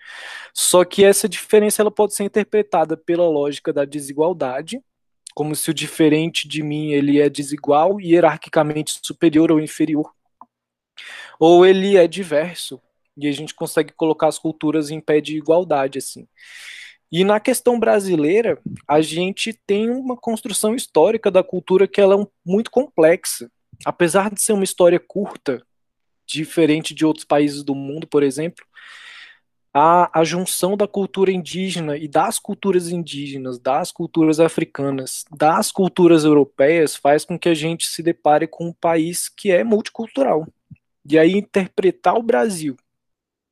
Só 0.53 0.83
que 0.83 1.03
essa 1.03 1.29
diferença 1.29 1.81
ela 1.81 1.91
pode 1.91 2.13
ser 2.13 2.23
interpretada 2.23 2.97
pela 2.97 3.27
lógica 3.29 3.71
da 3.71 3.85
desigualdade, 3.85 4.81
como 5.35 5.55
se 5.55 5.69
o 5.69 5.73
diferente 5.73 6.47
de 6.47 6.63
mim 6.63 6.91
ele 6.91 7.21
é 7.21 7.29
desigual 7.29 8.01
e 8.01 8.13
hierarquicamente 8.13 8.99
superior 9.03 9.51
ou 9.51 9.59
inferior, 9.59 10.11
ou 11.39 11.65
ele 11.65 11.97
é 11.97 12.07
diverso 12.07 12.81
e 13.19 13.27
a 13.27 13.31
gente 13.31 13.53
consegue 13.53 13.93
colocar 13.93 14.27
as 14.27 14.39
culturas 14.39 14.89
em 14.89 14.99
pé 14.99 15.19
de 15.21 15.37
igualdade 15.37 15.97
assim. 15.97 16.27
E 17.11 17.23
na 17.23 17.39
questão 17.39 17.79
brasileira, 17.79 18.59
a 18.87 19.01
gente 19.01 19.51
tem 19.65 19.89
uma 19.89 20.15
construção 20.15 20.75
histórica 20.75 21.31
da 21.31 21.43
cultura 21.43 21.87
que 21.87 21.99
ela 21.99 22.21
é 22.21 22.27
muito 22.45 22.69
complexa. 22.69 23.49
Apesar 23.83 24.31
de 24.31 24.41
ser 24.41 24.53
uma 24.53 24.63
história 24.63 24.99
curta, 24.99 25.65
diferente 26.25 26.93
de 26.93 27.05
outros 27.05 27.25
países 27.25 27.63
do 27.63 27.73
mundo, 27.73 28.05
por 28.05 28.21
exemplo, 28.21 28.63
a, 29.73 30.19
a 30.19 30.23
junção 30.23 30.77
da 30.77 30.87
cultura 30.87 31.31
indígena 31.31 31.97
e 31.97 32.07
das 32.07 32.37
culturas 32.37 32.89
indígenas, 32.89 33.57
das 33.57 33.91
culturas 33.91 34.39
africanas, 34.39 35.25
das 35.35 35.71
culturas 35.71 36.23
europeias, 36.23 36.95
faz 36.95 37.25
com 37.25 37.39
que 37.39 37.49
a 37.49 37.55
gente 37.55 37.87
se 37.87 38.03
depare 38.03 38.47
com 38.47 38.67
um 38.67 38.73
país 38.73 39.29
que 39.29 39.51
é 39.51 39.63
multicultural. 39.63 40.47
E 41.09 41.17
aí 41.17 41.31
interpretar 41.33 42.15
o 42.15 42.23
Brasil 42.23 42.77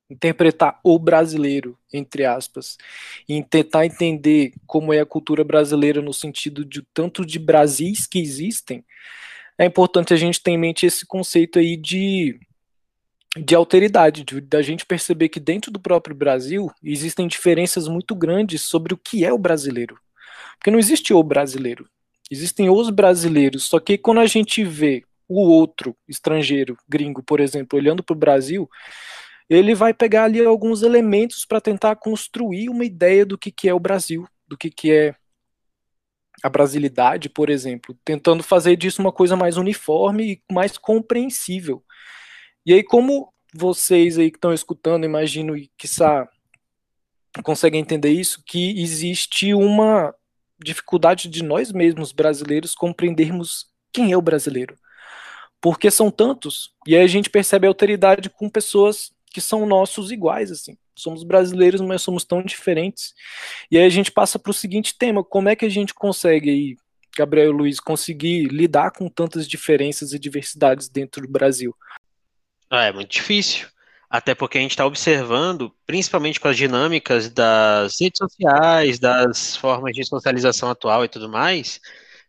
interpretar 0.09 0.79
o 0.83 0.97
brasileiro, 0.97 1.77
entre 1.93 2.25
aspas, 2.25 2.77
e 3.27 3.43
tentar 3.43 3.85
entender 3.85 4.53
como 4.65 4.93
é 4.93 4.99
a 4.99 5.05
cultura 5.05 5.43
brasileira 5.43 6.01
no 6.01 6.13
sentido 6.13 6.63
de 6.63 6.81
tanto 6.93 7.25
de 7.25 7.37
Brasis 7.37 8.07
que 8.07 8.19
existem, 8.19 8.83
é 9.57 9.65
importante 9.65 10.13
a 10.13 10.17
gente 10.17 10.41
ter 10.41 10.51
em 10.51 10.57
mente 10.57 10.85
esse 10.85 11.05
conceito 11.05 11.59
aí 11.59 11.75
de, 11.75 12.39
de 13.35 13.55
alteridade, 13.55 14.23
de, 14.23 14.39
da 14.39 14.61
gente 14.61 14.85
perceber 14.85 15.29
que 15.29 15.39
dentro 15.39 15.71
do 15.71 15.79
próprio 15.79 16.15
Brasil 16.15 16.71
existem 16.83 17.27
diferenças 17.27 17.87
muito 17.87 18.15
grandes 18.15 18.61
sobre 18.61 18.93
o 18.93 18.97
que 18.97 19.25
é 19.25 19.33
o 19.33 19.37
brasileiro. 19.37 19.99
Porque 20.57 20.71
não 20.71 20.79
existe 20.79 21.13
o 21.13 21.23
brasileiro, 21.23 21.87
existem 22.31 22.69
os 22.69 22.89
brasileiros, 22.89 23.63
só 23.65 23.79
que 23.79 23.97
quando 23.97 24.19
a 24.19 24.27
gente 24.27 24.63
vê 24.63 25.03
o 25.27 25.41
outro 25.41 25.95
estrangeiro, 26.07 26.77
gringo, 26.87 27.21
por 27.21 27.39
exemplo, 27.39 27.77
olhando 27.77 28.01
para 28.01 28.13
o 28.13 28.17
Brasil, 28.17 28.69
ele 29.49 29.73
vai 29.73 29.93
pegar 29.93 30.25
ali 30.25 30.43
alguns 30.43 30.81
elementos 30.81 31.45
para 31.45 31.61
tentar 31.61 31.95
construir 31.95 32.69
uma 32.69 32.83
ideia 32.83 33.25
do 33.25 33.37
que, 33.37 33.51
que 33.51 33.69
é 33.69 33.73
o 33.73 33.79
Brasil, 33.79 34.27
do 34.47 34.57
que, 34.57 34.69
que 34.69 34.91
é 34.91 35.15
a 36.43 36.49
brasilidade, 36.49 37.29
por 37.29 37.49
exemplo, 37.49 37.97
tentando 38.05 38.43
fazer 38.43 38.75
disso 38.75 39.01
uma 39.01 39.11
coisa 39.11 39.35
mais 39.35 39.57
uniforme 39.57 40.33
e 40.33 40.53
mais 40.53 40.77
compreensível. 40.77 41.83
E 42.65 42.73
aí, 42.73 42.83
como 42.83 43.33
vocês 43.53 44.19
aí 44.19 44.29
que 44.29 44.37
estão 44.37 44.53
escutando, 44.53 45.05
imagino 45.05 45.55
e 45.57 45.71
que 45.77 45.87
conseguem 47.43 47.81
entender 47.81 48.09
isso, 48.09 48.43
que 48.45 48.79
existe 48.81 49.53
uma 49.53 50.13
dificuldade 50.63 51.27
de 51.29 51.43
nós 51.43 51.71
mesmos 51.71 52.11
brasileiros 52.11 52.75
compreendermos 52.75 53.67
quem 53.91 54.11
é 54.11 54.17
o 54.17 54.21
brasileiro. 54.21 54.77
Porque 55.59 55.89
são 55.89 56.11
tantos, 56.11 56.71
e 56.85 56.95
aí 56.95 57.03
a 57.03 57.07
gente 57.07 57.29
percebe 57.29 57.65
a 57.65 57.69
alteridade 57.69 58.29
com 58.29 58.49
pessoas 58.49 59.11
que 59.31 59.41
são 59.41 59.65
nossos 59.65 60.11
iguais, 60.11 60.51
assim. 60.51 60.77
Somos 60.95 61.23
brasileiros, 61.23 61.81
mas 61.81 62.01
somos 62.01 62.23
tão 62.23 62.41
diferentes. 62.41 63.13
E 63.69 63.77
aí 63.77 63.85
a 63.85 63.89
gente 63.89 64.11
passa 64.11 64.39
para 64.39 64.49
o 64.49 64.53
seguinte 64.53 64.97
tema: 64.97 65.23
como 65.23 65.49
é 65.49 65.55
que 65.55 65.65
a 65.65 65.69
gente 65.69 65.93
consegue 65.93 66.49
aí, 66.49 66.77
Gabriel 67.15 67.51
e 67.51 67.53
Luiz, 67.53 67.79
conseguir 67.79 68.47
lidar 68.47 68.91
com 68.91 69.07
tantas 69.07 69.47
diferenças 69.47 70.13
e 70.13 70.19
diversidades 70.19 70.89
dentro 70.89 71.21
do 71.21 71.31
Brasil? 71.31 71.75
Ah, 72.69 72.85
é 72.85 72.91
muito 72.91 73.11
difícil. 73.11 73.67
Até 74.09 74.33
porque 74.33 74.57
a 74.57 74.61
gente 74.61 74.71
está 74.71 74.85
observando, 74.85 75.71
principalmente 75.85 76.39
com 76.39 76.47
as 76.47 76.55
dinâmicas 76.55 77.29
das 77.29 77.99
redes 77.99 78.19
sociais, 78.19 78.99
das 78.99 79.55
formas 79.57 79.93
de 79.93 80.05
socialização 80.05 80.69
atual 80.69 81.03
e 81.03 81.09
tudo 81.09 81.27
mais, 81.27 81.81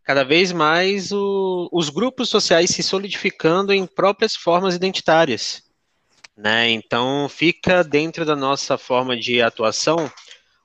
cada 0.03 0.23
vez 0.23 0.51
mais 0.51 1.11
o, 1.11 1.69
os 1.71 1.89
grupos 1.89 2.27
sociais 2.29 2.69
se 2.69 2.83
solidificando 2.83 3.71
em 3.71 3.85
próprias 3.85 4.35
formas 4.35 4.75
identitárias. 4.75 5.63
Né? 6.39 6.69
Então 6.69 7.27
fica 7.27 7.83
dentro 7.83 8.23
da 8.23 8.33
nossa 8.33 8.77
forma 8.77 9.17
de 9.17 9.41
atuação 9.41 10.09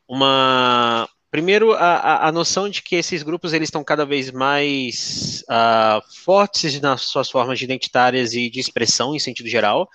uma 0.07 1.09
primeiro 1.33 1.73
a, 1.73 2.29
a 2.29 2.31
noção 2.31 2.69
de 2.69 2.81
que 2.81 2.95
esses 2.95 3.25
grupos 3.25 3.53
eles 3.53 3.67
estão 3.67 3.83
cada 3.83 4.07
vez 4.07 4.31
mais 4.31 5.43
uh, 5.51 6.01
fortes 6.23 6.81
nas 6.81 7.01
suas 7.01 7.29
formas 7.29 7.61
identitárias 7.61 8.35
e 8.35 8.49
de 8.49 8.61
expressão 8.61 9.17
em 9.17 9.19
sentido 9.19 9.49
geral, 9.49 9.89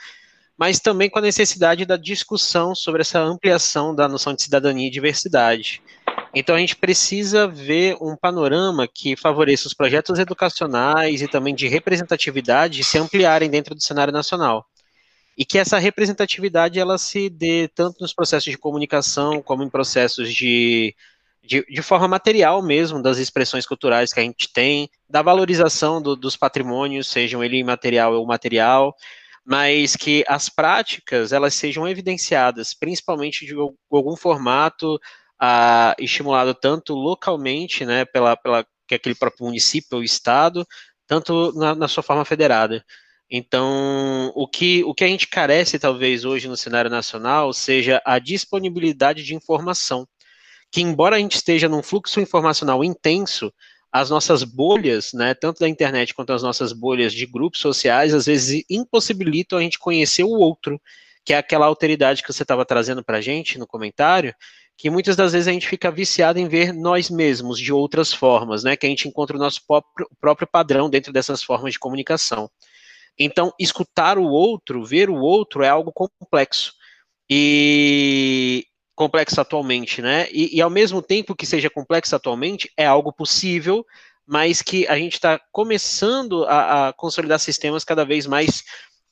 mas 0.57 0.81
também 0.81 1.09
com 1.09 1.19
a 1.19 1.21
necessidade 1.21 1.85
da 1.85 1.95
discussão 1.95 2.75
sobre 2.75 2.99
essa 2.99 3.21
ampliação 3.21 3.95
da 3.95 4.05
noção 4.05 4.33
de 4.33 4.43
cidadania 4.43 4.87
e 4.87 4.91
diversidade. 4.91 5.81
Então 6.35 6.57
a 6.57 6.59
gente 6.59 6.75
precisa 6.75 7.47
ver 7.47 7.95
um 8.01 8.17
panorama 8.17 8.85
que 8.85 9.15
favoreça 9.15 9.65
os 9.65 9.73
projetos 9.73 10.19
educacionais 10.19 11.21
e 11.21 11.27
também 11.29 11.55
de 11.55 11.69
representatividade 11.69 12.83
se 12.83 12.97
ampliarem 12.97 13.49
dentro 13.49 13.73
do 13.73 13.81
cenário 13.81 14.11
nacional 14.11 14.68
e 15.39 15.45
que 15.45 15.57
essa 15.57 15.79
representatividade 15.79 16.77
ela 16.81 16.97
se 16.97 17.29
dê 17.29 17.69
tanto 17.69 18.01
nos 18.01 18.13
processos 18.13 18.51
de 18.51 18.57
comunicação 18.57 19.41
como 19.41 19.63
em 19.63 19.69
processos 19.69 20.33
de, 20.33 20.93
de, 21.41 21.65
de 21.65 21.81
forma 21.81 22.09
material 22.09 22.61
mesmo 22.61 23.01
das 23.01 23.17
expressões 23.17 23.65
culturais 23.65 24.11
que 24.11 24.19
a 24.19 24.23
gente 24.23 24.51
tem, 24.51 24.89
da 25.09 25.21
valorização 25.21 26.01
do, 26.01 26.13
dos 26.13 26.35
patrimônios, 26.35 27.07
sejam 27.07 27.41
ele 27.41 27.57
imaterial 27.57 28.15
ou 28.15 28.27
material, 28.27 28.93
mas 29.45 29.95
que 29.95 30.25
as 30.27 30.49
práticas 30.49 31.31
elas 31.31 31.53
sejam 31.53 31.87
evidenciadas, 31.87 32.73
principalmente 32.73 33.45
de 33.45 33.53
algum 33.89 34.17
formato 34.17 34.99
ah, 35.39 35.95
estimulado 35.97 36.53
tanto 36.53 36.93
localmente, 36.93 37.85
né, 37.85 38.03
pela, 38.03 38.35
pela 38.35 38.67
que 38.85 38.95
aquele 38.95 39.15
próprio 39.15 39.45
município 39.45 39.99
ou 39.99 40.03
estado, 40.03 40.67
tanto 41.07 41.53
na, 41.53 41.73
na 41.73 41.87
sua 41.87 42.03
forma 42.03 42.25
federada. 42.25 42.83
Então, 43.31 44.31
o 44.35 44.47
que, 44.47 44.83
o 44.83 44.93
que 44.93 45.03
a 45.03 45.07
gente 45.07 45.27
carece, 45.27 45.77
talvez, 45.77 46.25
hoje 46.25 46.47
no 46.47 46.57
cenário 46.57 46.89
nacional 46.89 47.53
seja 47.53 48.01
a 48.03 48.17
disponibilidade 48.17 49.23
de 49.23 49.35
informação. 49.35 50.07
Que, 50.71 50.81
embora 50.81 51.15
a 51.15 51.19
gente 51.19 51.35
esteja 51.35 51.69
num 51.69 51.83
fluxo 51.83 52.19
informacional 52.19 52.83
intenso, 52.83 53.53
as 53.91 54.09
nossas 54.09 54.43
bolhas, 54.43 55.13
né, 55.13 55.33
tanto 55.33 55.59
da 55.59 55.69
internet 55.69 56.13
quanto 56.13 56.33
as 56.33 56.43
nossas 56.43 56.73
bolhas 56.73 57.13
de 57.13 57.25
grupos 57.25 57.59
sociais, 57.59 58.13
às 58.13 58.25
vezes 58.25 58.63
impossibilitam 58.69 59.57
a 59.57 59.61
gente 59.61 59.79
conhecer 59.79 60.23
o 60.23 60.29
outro, 60.29 60.79
que 61.25 61.33
é 61.33 61.37
aquela 61.37 61.65
alteridade 61.65 62.23
que 62.23 62.31
você 62.31 62.43
estava 62.43 62.65
trazendo 62.65 63.03
para 63.03 63.17
a 63.17 63.21
gente 63.21 63.57
no 63.57 63.67
comentário, 63.67 64.33
que 64.77 64.89
muitas 64.89 65.15
das 65.15 65.33
vezes 65.33 65.47
a 65.47 65.51
gente 65.51 65.67
fica 65.67 65.91
viciado 65.91 66.39
em 66.39 66.47
ver 66.47 66.71
nós 66.71 67.09
mesmos 67.09 67.59
de 67.59 67.73
outras 67.73 68.13
formas, 68.13 68.63
né, 68.63 68.75
que 68.75 68.85
a 68.85 68.89
gente 68.89 69.07
encontra 69.07 69.35
o 69.35 69.39
nosso 69.39 69.61
próprio, 69.67 70.07
próprio 70.21 70.47
padrão 70.47 70.89
dentro 70.89 71.11
dessas 71.11 71.43
formas 71.43 71.73
de 71.73 71.79
comunicação. 71.79 72.49
Então, 73.19 73.53
escutar 73.59 74.17
o 74.17 74.23
outro, 74.23 74.85
ver 74.85 75.09
o 75.09 75.17
outro 75.17 75.61
é 75.61 75.67
algo 75.67 75.91
complexo. 75.91 76.73
E 77.29 78.65
complexo 78.95 79.39
atualmente, 79.39 80.01
né? 80.01 80.27
E, 80.31 80.57
e 80.57 80.61
ao 80.61 80.69
mesmo 80.69 81.01
tempo 81.01 81.35
que 81.35 81.45
seja 81.45 81.69
complexo 81.69 82.15
atualmente, 82.15 82.71
é 82.77 82.85
algo 82.85 83.11
possível, 83.11 83.85
mas 84.25 84.61
que 84.61 84.87
a 84.87 84.97
gente 84.97 85.13
está 85.13 85.39
começando 85.51 86.45
a, 86.45 86.87
a, 86.87 86.93
consolidar 86.93 87.39
sistemas 87.39 87.83
cada 87.83 88.05
vez 88.05 88.25
mais 88.25 88.63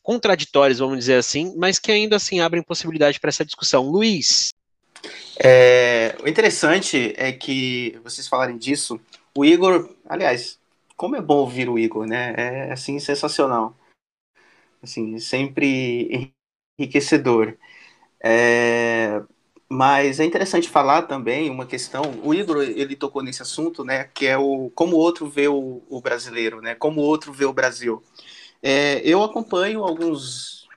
contraditórios, 0.02 0.80
vamos 0.80 1.00
dizer 1.00 1.16
assim, 1.16 1.54
mas 1.58 1.78
que 1.80 1.92
ainda 1.92 2.16
assim 2.16 2.40
abrem 2.40 2.64
possibilidade 2.64 3.20
para 3.20 3.30
essa 3.30 3.44
discussão. 3.44 3.90
Luiz. 3.90 4.54
É, 5.38 6.16
o 6.24 6.28
interessante 6.28 7.14
é 7.18 7.32
que 7.32 8.00
vocês 8.04 8.28
falarem 8.28 8.58
disso, 8.58 9.00
o 9.36 9.44
Igor, 9.46 9.90
aliás, 10.08 10.58
como 10.96 11.16
é 11.16 11.22
bom 11.22 11.38
ouvir 11.38 11.70
o 11.70 11.78
Igor, 11.78 12.06
né? 12.08 12.34
É 12.38 12.72
assim 12.72 13.00
sensacional 13.00 13.76
assim, 14.82 15.18
sempre 15.20 16.34
enriquecedor. 16.80 17.58
É, 18.24 19.22
mas 19.70 20.20
é 20.20 20.26
interessante 20.26 20.70
falar 20.70 21.04
também 21.04 21.50
uma 21.50 21.66
questão. 21.66 22.04
O 22.24 22.34
Igor 22.34 22.62
ele 22.62 22.96
tocou 22.96 23.22
nesse 23.22 23.42
assunto, 23.42 23.84
né? 23.84 24.06
Que 24.06 24.28
é 24.28 24.38
o 24.38 24.72
como 24.76 24.96
o 24.96 25.00
outro 25.00 25.28
vê 25.30 25.48
o, 25.48 25.84
o 25.90 26.02
brasileiro, 26.02 26.62
né? 26.62 26.76
Como 26.76 27.02
o 27.02 27.04
outro 27.04 27.34
vê 27.34 27.46
o 27.46 27.54
Brasil. 27.54 28.04
É, 28.62 29.02
eu 29.04 29.24
acompanho 29.24 29.84
alguns 29.84 30.68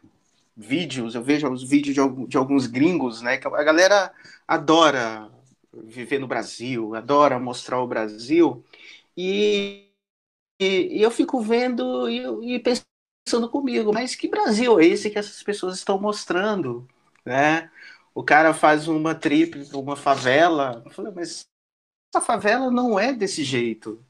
vídeos, 0.57 1.15
eu 1.15 1.23
vejo 1.23 1.51
os 1.51 1.63
vídeos 1.63 1.95
de, 1.95 2.27
de 2.27 2.37
alguns 2.37 2.67
gringos, 2.67 3.23
né? 3.23 3.39
Que 3.39 3.47
a 3.49 3.63
galera 3.63 4.13
adora 4.47 5.31
viver 5.73 6.19
no 6.19 6.27
Brasil, 6.27 6.95
adora 6.95 7.39
mostrar 7.39 7.81
o 7.81 7.87
Brasil. 7.87 8.65
E, 9.17 9.91
e, 10.61 10.99
e 10.99 11.03
eu 11.03 11.11
fico 11.11 11.41
vendo 11.41 12.09
e, 12.09 12.55
e, 12.55 12.59
pensando 12.61 12.90
comigo, 13.49 13.93
mas 13.93 14.15
que 14.15 14.29
Brasil 14.29 14.79
é 14.81 14.87
esse 14.87 15.11
que 15.11 15.19
essas 15.19 15.43
pessoas 15.43 15.77
estão 15.77 15.99
mostrando, 16.01 16.87
né? 17.25 17.71
O 18.15 18.23
cara 18.25 18.53
faz 18.55 18.89
uma 18.89 19.15
trip, 19.15 19.69
uma 19.75 19.97
favela. 19.97 20.83
Eu 20.85 20.91
falei, 20.91 21.13
mas 21.15 21.47
essa 22.13 22.25
favela 22.25 22.71
não 22.71 22.99
é 22.99 23.13
desse 23.13 23.45
jeito. 23.45 24.05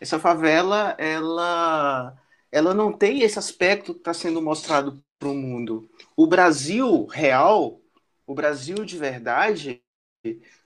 Essa 0.00 0.18
favela, 0.18 0.94
ela, 0.98 2.16
ela 2.52 2.74
não 2.74 2.92
tem 2.92 3.22
esse 3.22 3.38
aspecto 3.38 3.94
que 3.94 4.00
está 4.00 4.14
sendo 4.14 4.42
mostrado 4.42 5.02
para 5.18 5.28
o 5.28 5.34
mundo. 5.34 5.88
O 6.16 6.26
Brasil 6.26 7.06
real, 7.06 7.80
o 8.26 8.34
Brasil 8.34 8.84
de 8.84 8.98
verdade, 8.98 9.82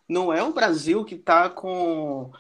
não 0.09 0.33
é 0.33 0.43
um 0.43 0.53
Brasil 0.53 1.05
que 1.05 1.15
está 1.15 1.49
com 1.49 2.33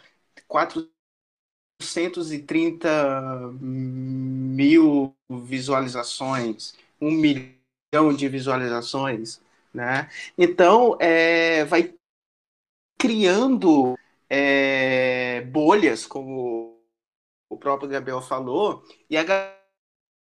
430 1.80 3.52
mil 3.58 5.16
visualizações, 5.28 6.74
um 7.00 7.10
milhão 7.10 8.14
de 8.14 8.28
visualizações, 8.28 9.40
né? 9.72 10.10
Então, 10.36 10.96
é, 11.00 11.64
vai 11.64 11.94
criando 12.98 13.98
é, 14.28 15.40
bolhas, 15.42 16.06
como 16.06 16.78
o 17.48 17.56
próprio 17.56 17.88
Gabriel 17.88 18.20
falou, 18.20 18.84
e 19.08 19.16
a 19.16 19.24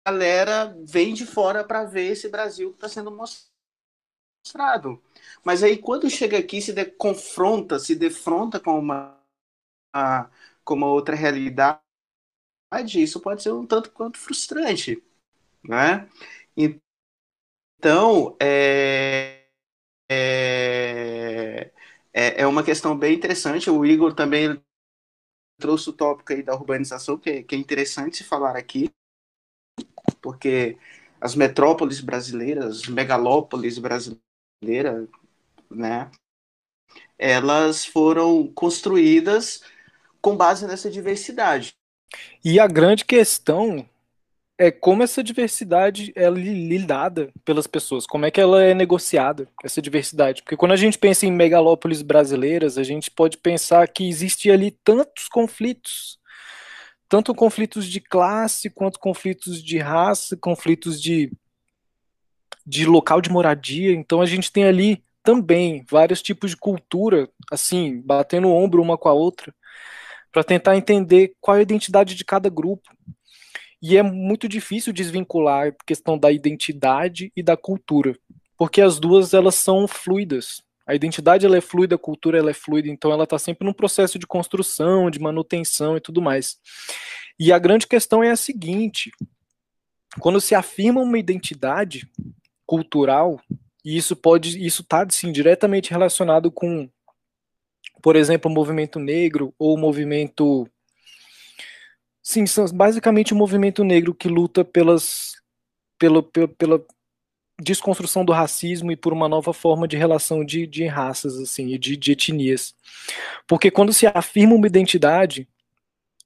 galera 0.06 0.76
vem 0.84 1.14
de 1.14 1.26
fora 1.26 1.64
para 1.64 1.86
ver 1.86 2.12
esse 2.12 2.28
Brasil 2.30 2.72
que 2.72 2.78
está 2.78 2.90
sendo 2.90 3.12
mostrado. 3.12 5.02
Mas 5.44 5.62
aí 5.62 5.78
quando 5.78 6.10
chega 6.10 6.38
aqui, 6.38 6.62
se 6.62 6.74
de, 6.74 6.86
confronta, 6.86 7.78
se 7.78 7.96
defronta 7.96 8.60
com 8.60 8.80
uma, 8.80 9.24
com 10.64 10.76
uma 10.76 10.88
outra 10.88 11.16
realidade, 11.16 11.82
isso 12.96 13.20
pode 13.22 13.44
ser 13.44 13.52
um 13.52 13.66
tanto 13.66 13.92
quanto 13.92 14.18
frustrante, 14.18 15.02
né? 15.64 16.10
Então, 17.80 18.36
é, 18.42 19.48
é, 20.10 21.72
é, 22.14 22.42
é 22.42 22.48
uma 22.48 22.64
questão 22.64 22.98
bem 22.98 23.16
interessante. 23.16 23.70
O 23.70 23.86
Igor 23.86 24.14
também 24.14 24.62
trouxe 25.60 25.90
o 25.90 25.94
tópico 25.94 26.34
aí 26.34 26.44
da 26.44 26.56
urbanização, 26.56 27.18
que, 27.18 27.44
que 27.44 27.56
é 27.56 27.58
interessante 27.58 28.18
se 28.18 28.24
falar 28.24 28.56
aqui, 28.56 28.90
porque 30.22 30.78
as 31.22 31.36
metrópoles 31.36 32.02
brasileiras, 32.02 32.88
megalópolis 32.88 33.78
brasileiras, 33.78 35.08
né, 35.70 36.12
elas 37.18 37.86
foram 37.86 38.52
construídas 38.54 39.64
com 40.24 40.38
base 40.38 40.66
nessa 40.66 40.90
diversidade. 40.90 41.76
E 42.44 42.58
a 42.58 42.66
grande 42.66 43.04
questão 43.04 43.86
é 44.58 44.72
como 44.72 45.04
essa 45.04 45.22
diversidade 45.22 46.14
é 46.16 46.30
lidada 46.30 47.30
pelas 47.44 47.68
pessoas, 47.68 48.08
como 48.08 48.26
é 48.26 48.32
que 48.32 48.40
ela 48.40 48.64
é 48.64 48.74
negociada, 48.74 49.50
essa 49.62 49.82
diversidade. 49.82 50.42
Porque 50.42 50.56
quando 50.56 50.72
a 50.72 50.78
gente 50.78 50.98
pensa 50.98 51.26
em 51.26 51.32
megalópolis 51.32 52.02
brasileiras, 52.02 52.78
a 52.78 52.84
gente 52.84 53.12
pode 53.12 53.38
pensar 53.38 53.86
que 53.90 54.08
existe 54.08 54.50
ali 54.50 54.72
tantos 54.72 55.28
conflitos, 55.28 56.18
tanto 57.10 57.36
conflitos 57.36 57.86
de 57.86 58.00
classe, 58.00 58.70
quanto 58.70 59.00
conflitos 59.00 59.62
de 59.62 59.78
raça, 59.78 60.38
conflitos 60.38 61.02
de, 61.02 61.34
de 62.66 62.86
local 62.86 63.20
de 63.20 63.30
moradia. 63.30 63.92
Então 63.92 64.22
a 64.22 64.26
gente 64.26 64.50
tem 64.50 64.64
ali 64.64 65.04
também 65.22 65.84
vários 65.90 66.22
tipos 66.22 66.52
de 66.52 66.58
cultura, 66.58 67.28
assim, 67.52 68.02
batendo 68.02 68.48
o 68.48 68.56
ombro 68.56 68.82
uma 68.82 68.98
com 68.98 69.10
a 69.10 69.14
outra, 69.14 69.54
para 70.34 70.44
tentar 70.44 70.76
entender 70.76 71.36
qual 71.40 71.56
é 71.56 71.60
a 71.60 71.64
identidade 71.64 72.16
de 72.16 72.26
cada 72.26 72.50
grupo. 72.50 72.90
E 73.80 73.96
é 73.96 74.02
muito 74.02 74.50
difícil 74.50 74.92
desvincular 74.92 75.68
a 75.68 75.86
questão 75.86 76.18
da 76.18 76.32
identidade 76.32 77.32
e 77.36 77.44
da 77.44 77.56
cultura, 77.56 78.18
porque 78.58 78.82
as 78.82 79.00
duas 79.00 79.34
elas 79.34 79.56
são 79.56 79.88
fluidas. 79.88 80.64
A 80.88 80.96
identidade 80.96 81.46
ela 81.46 81.56
é 81.56 81.62
fluida, 81.62 81.96
a 81.96 82.00
cultura 82.00 82.40
ela 82.40 82.50
é 82.50 82.54
fluida, 82.54 82.90
então 82.90 83.12
ela 83.12 83.26
está 83.26 83.38
sempre 83.38 83.66
num 83.66 83.74
processo 83.74 84.18
de 84.18 84.26
construção, 84.26 85.10
de 85.10 85.20
manutenção 85.20 85.96
e 85.96 86.02
tudo 86.02 86.22
mais. 86.22 86.58
E 87.40 87.52
a 87.52 87.60
grande 87.60 87.88
questão 87.88 88.24
é 88.24 88.32
a 88.32 88.36
seguinte: 88.36 89.12
quando 90.20 90.42
se 90.42 90.56
afirma 90.56 91.02
uma 91.02 91.20
identidade 91.20 92.10
cultural, 92.66 93.40
e 93.86 93.98
isso 93.98 94.16
pode, 94.16 94.66
isso 94.66 94.82
está 94.82 95.04
diretamente 95.06 95.92
relacionado 95.92 96.52
com, 96.52 96.90
por 98.02 98.16
exemplo, 98.16 98.50
o 98.50 98.54
movimento 98.54 99.00
negro 99.00 99.54
ou 99.58 99.76
o 99.76 99.80
movimento 99.80 100.68
Sim, 102.22 102.46
são 102.46 102.66
basicamente 102.68 103.34
o 103.34 103.36
movimento 103.36 103.84
negro 103.84 104.16
que 104.16 104.30
luta 104.30 104.64
pelas, 104.64 105.34
pela, 106.00 106.24
pela, 106.24 106.48
pela, 106.48 106.86
desconstrução 107.62 108.24
do 108.26 108.32
racismo 108.32 108.92
e 108.92 108.96
por 108.96 109.14
uma 109.14 109.28
nova 109.28 109.54
forma 109.54 109.88
de 109.88 109.98
relação 109.98 110.44
de, 110.44 110.66
de 110.66 110.86
raças 110.86 111.38
assim, 111.38 111.68
e 111.74 111.78
de, 111.78 111.98
de 111.98 112.14
etnias. 112.14 112.74
Porque 113.46 113.70
quando 113.70 113.94
se 113.94 114.08
afirma 114.08 114.56
uma 114.56 114.68
identidade, 114.68 115.48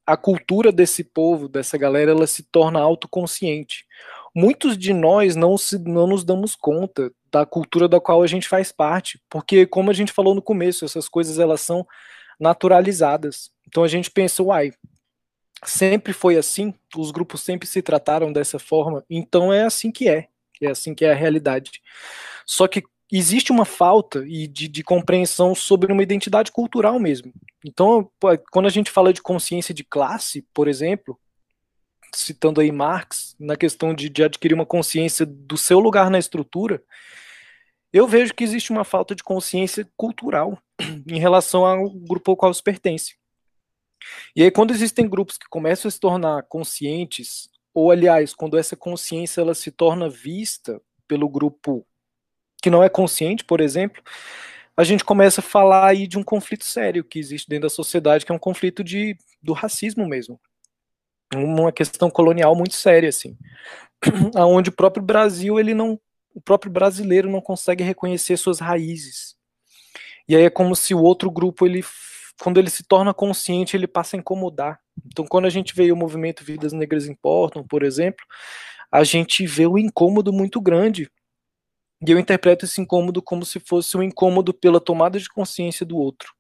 a 0.06 0.16
cultura 0.16 0.72
desse 0.72 1.04
povo, 1.04 1.50
dessa 1.50 1.78
galera, 1.78 2.12
ela 2.12 2.28
se 2.28 2.44
torna 2.44 2.80
autoconsciente. 2.80 3.86
Muitos 4.36 4.78
de 4.78 4.94
nós 4.94 5.36
não, 5.36 5.58
se, 5.58 5.80
não 5.80 6.08
nos 6.08 6.24
damos 6.24 6.56
conta 6.56 7.12
da 7.32 7.46
cultura 7.46 7.88
da 7.88 8.00
qual 8.00 8.22
a 8.24 8.28
gente 8.28 8.48
faz 8.48 8.72
parte, 8.72 9.20
porque 9.30 9.66
como 9.66 9.92
a 9.92 9.94
gente 9.94 10.12
falou 10.12 10.34
no 10.34 10.42
começo, 10.42 10.86
essas 10.86 11.08
coisas 11.10 11.40
elas 11.40 11.62
são 11.62 11.86
naturalizadas. 12.40 13.52
Então 13.68 13.84
a 13.84 13.88
gente 13.88 14.10
pensa, 14.12 14.44
uai, 14.44 14.72
sempre 15.64 16.14
foi 16.14 16.38
assim, 16.38 16.74
os 16.96 17.12
grupos 17.12 17.42
sempre 17.42 17.68
se 17.68 17.82
trataram 17.82 18.32
dessa 18.32 18.60
forma, 18.60 19.04
então 19.10 19.52
é 19.52 19.64
assim 19.64 19.92
que 19.92 20.08
é, 20.08 20.28
é 20.62 20.70
assim 20.70 20.94
que 20.94 21.06
é 21.06 21.12
a 21.12 21.16
realidade. 21.16 21.82
Só 22.46 22.68
que 22.68 22.84
existe 23.12 23.52
uma 23.52 23.66
falta 23.66 24.24
de, 24.26 24.68
de 24.68 24.84
compreensão 24.84 25.56
sobre 25.56 25.92
uma 25.92 26.04
identidade 26.04 26.52
cultural 26.52 27.00
mesmo. 27.00 27.32
Então, 27.66 28.10
quando 28.52 28.66
a 28.66 28.72
gente 28.72 28.92
fala 28.92 29.14
de 29.14 29.22
consciência 29.22 29.74
de 29.74 29.84
classe, 29.84 30.46
por 30.54 30.68
exemplo, 30.68 31.18
citando 32.14 32.62
aí 32.62 32.72
Marx, 32.72 33.36
na 33.40 33.56
questão 33.56 33.94
de, 33.94 34.10
de 34.10 34.24
adquirir 34.24 34.54
uma 34.54 34.66
consciência 34.66 35.26
do 35.26 35.58
seu 35.58 35.80
lugar 35.80 36.10
na 36.10 36.20
estrutura, 36.20 36.84
eu 37.92 38.08
vejo 38.08 38.34
que 38.34 38.44
existe 38.44 38.72
uma 38.72 38.84
falta 38.84 39.16
de 39.16 39.24
consciência 39.24 39.88
cultural 39.96 40.62
em 41.08 41.20
relação 41.20 41.66
ao 41.66 41.90
grupo 41.90 42.32
ao 42.32 42.38
qual 42.38 42.54
se 42.54 42.62
pertence. 42.62 43.16
E 44.36 44.44
aí, 44.44 44.52
quando 44.52 44.72
existem 44.72 45.10
grupos 45.10 45.38
que 45.38 45.48
começam 45.50 45.90
a 45.90 45.92
se 45.92 46.00
tornar 46.00 46.44
conscientes, 46.44 47.50
ou 47.74 47.92
aliás, 47.92 48.34
quando 48.34 48.58
essa 48.58 48.76
consciência 48.76 49.42
ela 49.42 49.56
se 49.56 49.72
torna 49.72 50.10
vista 50.10 50.82
pelo 51.08 51.30
grupo 51.30 51.86
que 52.62 52.70
não 52.70 52.84
é 52.84 52.90
consciente, 52.90 53.44
por 53.44 53.62
exemplo, 53.62 54.02
a 54.76 54.84
gente 54.84 55.04
começa 55.04 55.42
a 55.42 55.44
falar 55.44 55.88
aí 55.88 56.08
de 56.08 56.18
um 56.18 56.24
conflito 56.24 56.64
sério 56.64 57.04
que 57.04 57.18
existe 57.18 57.50
dentro 57.50 57.64
da 57.64 57.70
sociedade, 57.70 58.26
que 58.26 58.32
é 58.32 58.36
um 58.36 58.40
conflito 58.40 58.84
de, 58.84 59.18
do 59.42 59.54
racismo 59.54 60.08
mesmo. 60.08 60.40
Uma 61.34 61.72
questão 61.72 62.10
colonial 62.10 62.56
muito 62.56 62.76
séria, 62.76 63.10
assim. 63.10 63.38
Onde 64.36 64.70
o 64.70 64.74
próprio 64.74 65.04
Brasil, 65.04 65.60
ele 65.60 65.74
não. 65.74 66.00
O 66.34 66.42
próprio 66.42 66.72
brasileiro 66.72 67.30
não 67.30 67.42
consegue 67.42 67.84
reconhecer 67.84 68.38
suas 68.38 68.60
raízes. 68.60 69.36
E 70.30 70.36
aí 70.36 70.44
é 70.44 70.50
como 70.50 70.76
se 70.76 70.94
o 70.94 71.02
outro 71.02 71.32
grupo 71.32 71.66
ele 71.66 71.84
quando 72.40 72.60
ele 72.60 72.70
se 72.70 72.84
torna 72.84 73.14
consciente, 73.14 73.76
ele 73.76 73.88
passa 73.88 74.16
a 74.16 74.20
incomodar. 74.20 74.80
Então, 75.06 75.26
quando 75.26 75.46
a 75.46 75.50
gente 75.50 75.76
vê 75.76 75.92
o 75.92 75.96
movimento 75.96 76.44
Vidas 76.44 76.74
Negras 76.74 77.08
Importam, 77.08 77.66
por 77.66 77.84
exemplo, 77.84 78.24
a 78.92 79.04
gente 79.04 79.46
vê 79.46 79.68
um 79.68 79.78
incômodo 79.78 80.32
muito 80.32 80.62
grande. 80.62 81.10
E 82.06 82.12
eu 82.12 82.20
interpreto 82.20 82.66
esse 82.66 82.80
incômodo 82.80 83.22
como 83.22 83.44
se 83.44 83.60
fosse 83.60 83.98
um 83.98 84.04
incômodo 84.04 84.54
pela 84.54 84.80
tomada 84.80 85.20
de 85.20 85.28
consciência 85.28 85.86
do 85.86 85.98
outro, 85.98 86.32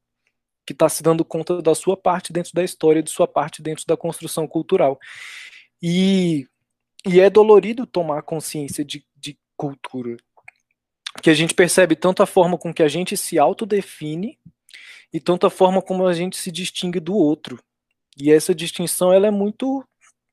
que 0.68 0.74
está 0.74 0.90
se 0.90 1.02
dando 1.02 1.24
conta 1.24 1.62
da 1.62 1.74
sua 1.74 1.96
parte 1.96 2.34
dentro 2.34 2.52
da 2.54 2.62
história, 2.62 3.02
de 3.02 3.10
sua 3.10 3.26
parte 3.26 3.62
dentro 3.62 3.86
da 3.88 3.96
construção 3.96 4.46
cultural. 4.46 5.00
E, 5.82 6.46
e 7.08 7.22
é 7.22 7.30
dolorido 7.30 7.88
tomar 7.88 8.22
consciência 8.24 8.84
de, 8.84 9.06
de 9.16 9.40
cultura, 9.56 10.18
que 11.24 11.30
a 11.30 11.34
gente 11.34 11.54
percebe 11.54 11.96
tanto 11.96 12.22
a 12.22 12.26
forma 12.26 12.58
com 12.58 12.74
que 12.74 12.84
a 12.84 12.90
gente 12.90 13.16
se 13.16 13.40
autodefine 13.40 14.38
e 15.14 15.22
tanto 15.22 15.48
a 15.48 15.50
forma 15.50 15.82
como 15.82 16.06
a 16.06 16.14
gente 16.14 16.36
se 16.36 16.52
distingue 16.52 17.00
do 17.00 17.16
outro. 17.16 17.64
E 18.18 18.30
essa 18.30 18.54
distinção 18.54 19.14
ela 19.14 19.28
é 19.28 19.32
muito 19.32 19.88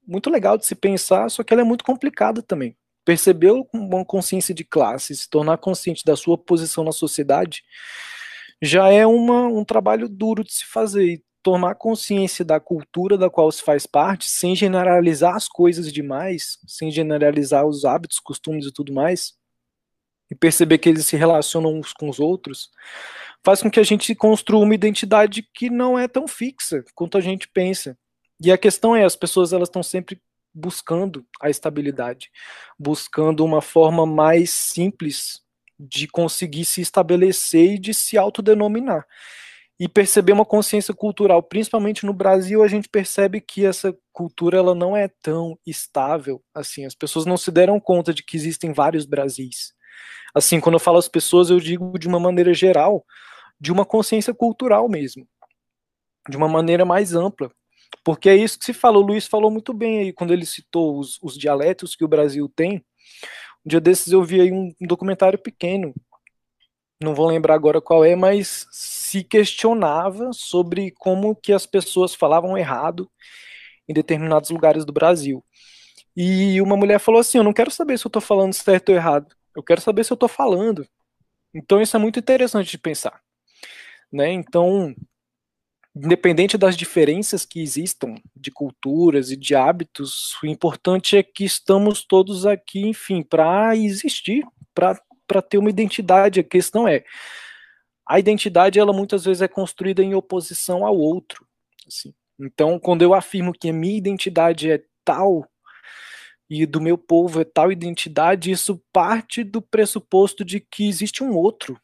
muito 0.07 0.29
legal 0.29 0.59
de 0.59 0.67
se 0.67 0.75
pensar, 0.75 1.31
só 1.31 1.43
que 1.43 1.55
ela 1.55 1.63
é 1.63 1.65
muito 1.65 1.83
complicada 1.83 2.43
também. 2.43 2.77
Perceber 3.07 3.53
uma 3.73 4.05
consciência 4.05 4.55
de 4.55 4.63
classe, 4.63 5.17
se 5.17 5.31
tornar 5.31 5.57
consciente 5.57 6.05
da 6.05 6.15
sua 6.15 6.37
posição 6.37 6.85
na 6.85 6.93
sociedade, 6.93 7.63
já 8.63 8.89
é 8.89 9.07
uma, 9.07 9.47
um 9.47 9.65
trabalho 9.65 10.09
duro 10.09 10.45
de 10.45 10.53
se 10.53 10.65
fazer. 10.65 11.05
E 11.05 11.25
tomar 11.45 11.75
consciência 11.75 12.43
da 12.43 12.59
cultura 12.59 13.19
da 13.19 13.29
qual 13.29 13.53
se 13.53 13.63
faz 13.63 13.87
parte, 13.87 14.25
sem 14.25 14.57
generalizar 14.57 15.37
as 15.37 15.47
coisas 15.47 15.93
demais, 15.93 16.59
sem 16.67 16.91
generalizar 16.91 17.67
os 17.67 17.85
hábitos, 17.85 18.19
costumes 18.19 18.65
e 18.65 18.73
tudo 18.73 18.95
mais, 18.95 19.35
e 20.31 20.35
perceber 20.35 20.79
que 20.79 20.89
eles 20.89 21.05
se 21.05 21.19
relacionam 21.19 21.79
uns 21.79 21.93
com 21.93 22.09
os 22.09 22.19
outros, 22.19 22.71
faz 23.45 23.61
com 23.61 23.71
que 23.71 23.79
a 23.79 23.83
gente 23.83 24.15
construa 24.15 24.65
uma 24.65 24.75
identidade 24.75 25.47
que 25.55 25.69
não 25.69 25.99
é 25.99 26.09
tão 26.09 26.27
fixa 26.27 26.83
quanto 26.95 27.19
a 27.19 27.21
gente 27.21 27.47
pensa. 27.47 27.95
E 28.43 28.51
a 28.51 28.57
questão 28.57 28.97
é, 28.97 29.05
as 29.05 29.15
pessoas 29.15 29.53
elas 29.53 29.69
estão 29.69 29.83
sempre 29.83 30.19
buscando 30.55 31.27
a 31.43 31.51
estabilidade, 31.51 32.31
buscando 32.79 33.45
uma 33.45 33.61
forma 33.61 34.07
mais 34.07 34.49
simples 34.49 35.44
de 35.79 36.07
conseguir 36.07 36.65
se 36.65 36.81
estabelecer 36.81 37.75
e 37.75 37.79
de 37.79 37.93
se 37.95 38.17
autodenominar. 38.17 39.07
E 39.79 39.89
perceber 39.89 40.33
uma 40.33 40.45
consciência 40.45 40.95
cultural, 40.95 41.43
principalmente 41.43 42.07
no 42.07 42.15
Brasil, 42.15 42.63
a 42.63 42.69
gente 42.69 42.89
percebe 42.89 43.41
que 43.41 43.67
essa 43.67 43.97
cultura 44.13 44.59
ela 44.59 44.75
não 44.75 44.97
é 44.97 45.09
tão 45.21 45.59
estável 45.67 46.41
assim. 46.55 46.85
As 46.85 46.95
pessoas 46.95 47.27
não 47.27 47.37
se 47.37 47.51
deram 47.51 47.81
conta 47.81 48.15
de 48.15 48.23
que 48.23 48.37
existem 48.37 48.73
vários 48.73 49.05
Brasis. 49.05 49.75
Assim, 50.33 50.61
quando 50.61 50.75
eu 50.75 50.81
falo 50.81 50.99
as 50.99 51.09
pessoas, 51.09 51.51
eu 51.51 51.59
digo 51.59 51.99
de 51.99 52.07
uma 52.07 52.21
maneira 52.21 52.55
geral, 52.55 53.05
de 53.61 53.73
uma 53.73 53.85
consciência 53.85 54.33
cultural 54.33 54.89
mesmo, 54.89 55.27
de 56.29 56.37
uma 56.37 56.49
maneira 56.49 56.85
mais 56.85 57.15
ampla. 57.15 57.51
Porque 58.05 58.29
é 58.29 58.37
isso 58.37 58.59
que 58.59 58.65
se 58.65 58.73
falou, 58.73 59.03
o 59.03 59.07
Luiz 59.07 59.27
falou 59.27 59.51
muito 59.51 59.73
bem 59.73 60.01
aí, 60.01 60.13
quando 60.13 60.33
ele 60.33 60.47
citou 60.47 60.99
os, 60.99 61.19
os 61.23 61.37
dialetos 61.37 61.95
que 61.97 62.05
o 62.05 62.09
Brasil 62.09 62.49
tem. 62.55 62.85
Um 63.65 63.69
dia 63.69 63.81
desses 63.81 64.13
eu 64.13 64.23
vi 64.23 64.41
aí 64.41 64.53
um, 64.53 64.75
um 64.81 64.87
documentário 64.87 65.39
pequeno, 65.39 65.95
não 67.03 67.15
vou 67.15 67.27
lembrar 67.27 67.55
agora 67.55 67.81
qual 67.81 68.05
é, 68.05 68.17
mas 68.17 68.67
se 68.71 69.23
questionava 69.25 70.33
sobre 70.33 70.91
como 70.93 71.35
que 71.35 71.53
as 71.53 71.67
pessoas 71.67 72.15
falavam 72.15 72.57
errado 72.57 73.11
em 73.89 73.93
determinados 73.93 74.51
lugares 74.51 74.85
do 74.85 74.93
Brasil. 74.93 75.45
E 76.17 76.61
uma 76.61 76.77
mulher 76.77 76.99
falou 77.01 77.21
assim: 77.21 77.39
Eu 77.39 77.45
não 77.45 77.53
quero 77.53 77.71
saber 77.71 77.99
se 77.99 78.07
eu 78.07 78.09
estou 78.09 78.23
falando 78.23 78.53
certo 78.53 78.91
ou 78.91 78.95
errado, 78.95 79.35
eu 79.57 79.63
quero 79.63 79.81
saber 79.81 80.05
se 80.05 80.13
eu 80.13 80.15
estou 80.17 80.29
falando. 80.29 80.87
Então 81.55 81.81
isso 81.81 81.97
é 81.97 82.01
muito 82.01 82.19
interessante 82.19 82.71
de 82.71 82.79
pensar. 82.79 83.21
Né? 84.13 84.33
Então, 84.33 84.95
independente 85.95 86.59
das 86.59 86.77
diferenças 86.77 87.45
que 87.45 87.61
existam 87.61 88.17
de 88.35 88.51
culturas 88.51 89.31
e 89.31 89.37
de 89.37 89.55
hábitos, 89.55 90.37
o 90.43 90.47
importante 90.47 91.17
é 91.17 91.23
que 91.23 91.45
estamos 91.45 92.05
todos 92.05 92.45
aqui, 92.45 92.81
enfim, 92.81 93.23
para 93.23 93.77
existir, 93.77 94.45
para 94.75 95.43
ter 95.43 95.59
uma 95.59 95.71
identidade. 95.71 96.41
A 96.41 96.45
questão 96.45 96.89
é, 96.89 97.05
a 98.07 98.19
identidade, 98.19 98.79
ela 98.79 98.93
muitas 98.93 99.25
vezes 99.25 99.41
é 99.41 99.49
construída 99.49 100.03
em 100.03 100.15
oposição 100.15 100.85
ao 100.85 100.97
outro. 100.97 101.47
Assim. 101.87 102.13
Então, 102.41 102.79
quando 102.79 103.03
eu 103.03 103.15
afirmo 103.15 103.53
que 103.53 103.69
a 103.69 103.73
minha 103.73 103.97
identidade 103.97 104.71
é 104.71 104.83
tal 105.05 105.49
e 106.51 106.67
do 106.67 106.81
meu 106.81 106.99
povo 106.99 107.41
é 107.41 107.45
tal 107.45 107.71
identidade, 107.71 108.51
isso 108.51 108.83
parte 108.93 109.45
do 109.45 109.63
pressuposto 109.63 110.45
de 110.45 110.61
que 110.61 110.89
existe 110.89 111.23
um 111.23 111.35
outro 111.37 111.81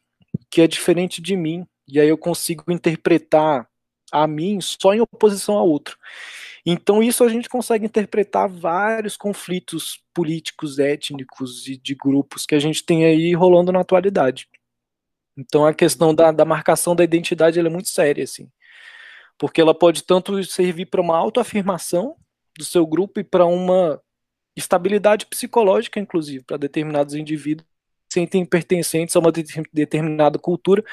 que 0.49 0.61
é 0.61 0.67
diferente 0.67 1.21
de 1.21 1.35
mim. 1.35 1.65
E 1.87 1.99
aí 1.99 2.09
eu 2.09 2.17
consigo 2.17 2.71
interpretar 2.71 3.70
a 4.11 4.27
mim 4.27 4.59
só 4.61 4.93
em 4.93 5.01
oposição 5.01 5.57
a 5.57 5.63
outro. 5.63 5.97
Então, 6.65 7.01
isso 7.01 7.23
a 7.23 7.29
gente 7.29 7.49
consegue 7.49 7.85
interpretar 7.85 8.47
vários 8.47 9.17
conflitos 9.17 10.03
políticos, 10.13 10.77
étnicos 10.77 11.67
e 11.67 11.75
de 11.75 11.95
grupos 11.95 12.45
que 12.45 12.53
a 12.53 12.59
gente 12.59 12.83
tem 12.83 13.05
aí 13.05 13.33
rolando 13.33 13.71
na 13.71 13.79
atualidade. 13.79 14.47
Então, 15.35 15.65
a 15.65 15.73
questão 15.73 16.13
da, 16.13 16.31
da 16.31 16.45
marcação 16.45 16.95
da 16.95 17.03
identidade 17.03 17.59
é 17.59 17.63
muito 17.63 17.89
séria, 17.89 18.23
assim. 18.23 18.49
Porque 19.39 19.59
ela 19.59 19.73
pode 19.73 20.03
tanto 20.03 20.43
servir 20.43 20.85
para 20.85 21.01
uma 21.01 21.17
autoafirmação 21.17 22.15
do 22.57 22.63
seu 22.63 22.85
grupo 22.85 23.19
e 23.19 23.23
para 23.23 23.45
uma 23.45 23.99
estabilidade 24.55 25.25
psicológica, 25.25 25.99
inclusive, 25.99 26.43
para 26.43 26.57
determinados 26.57 27.15
indivíduos 27.15 27.67
que 28.07 28.13
sentem 28.13 28.45
pertencentes 28.45 29.15
a 29.15 29.19
uma 29.19 29.31
determinada 29.73 30.37
cultura 30.37 30.83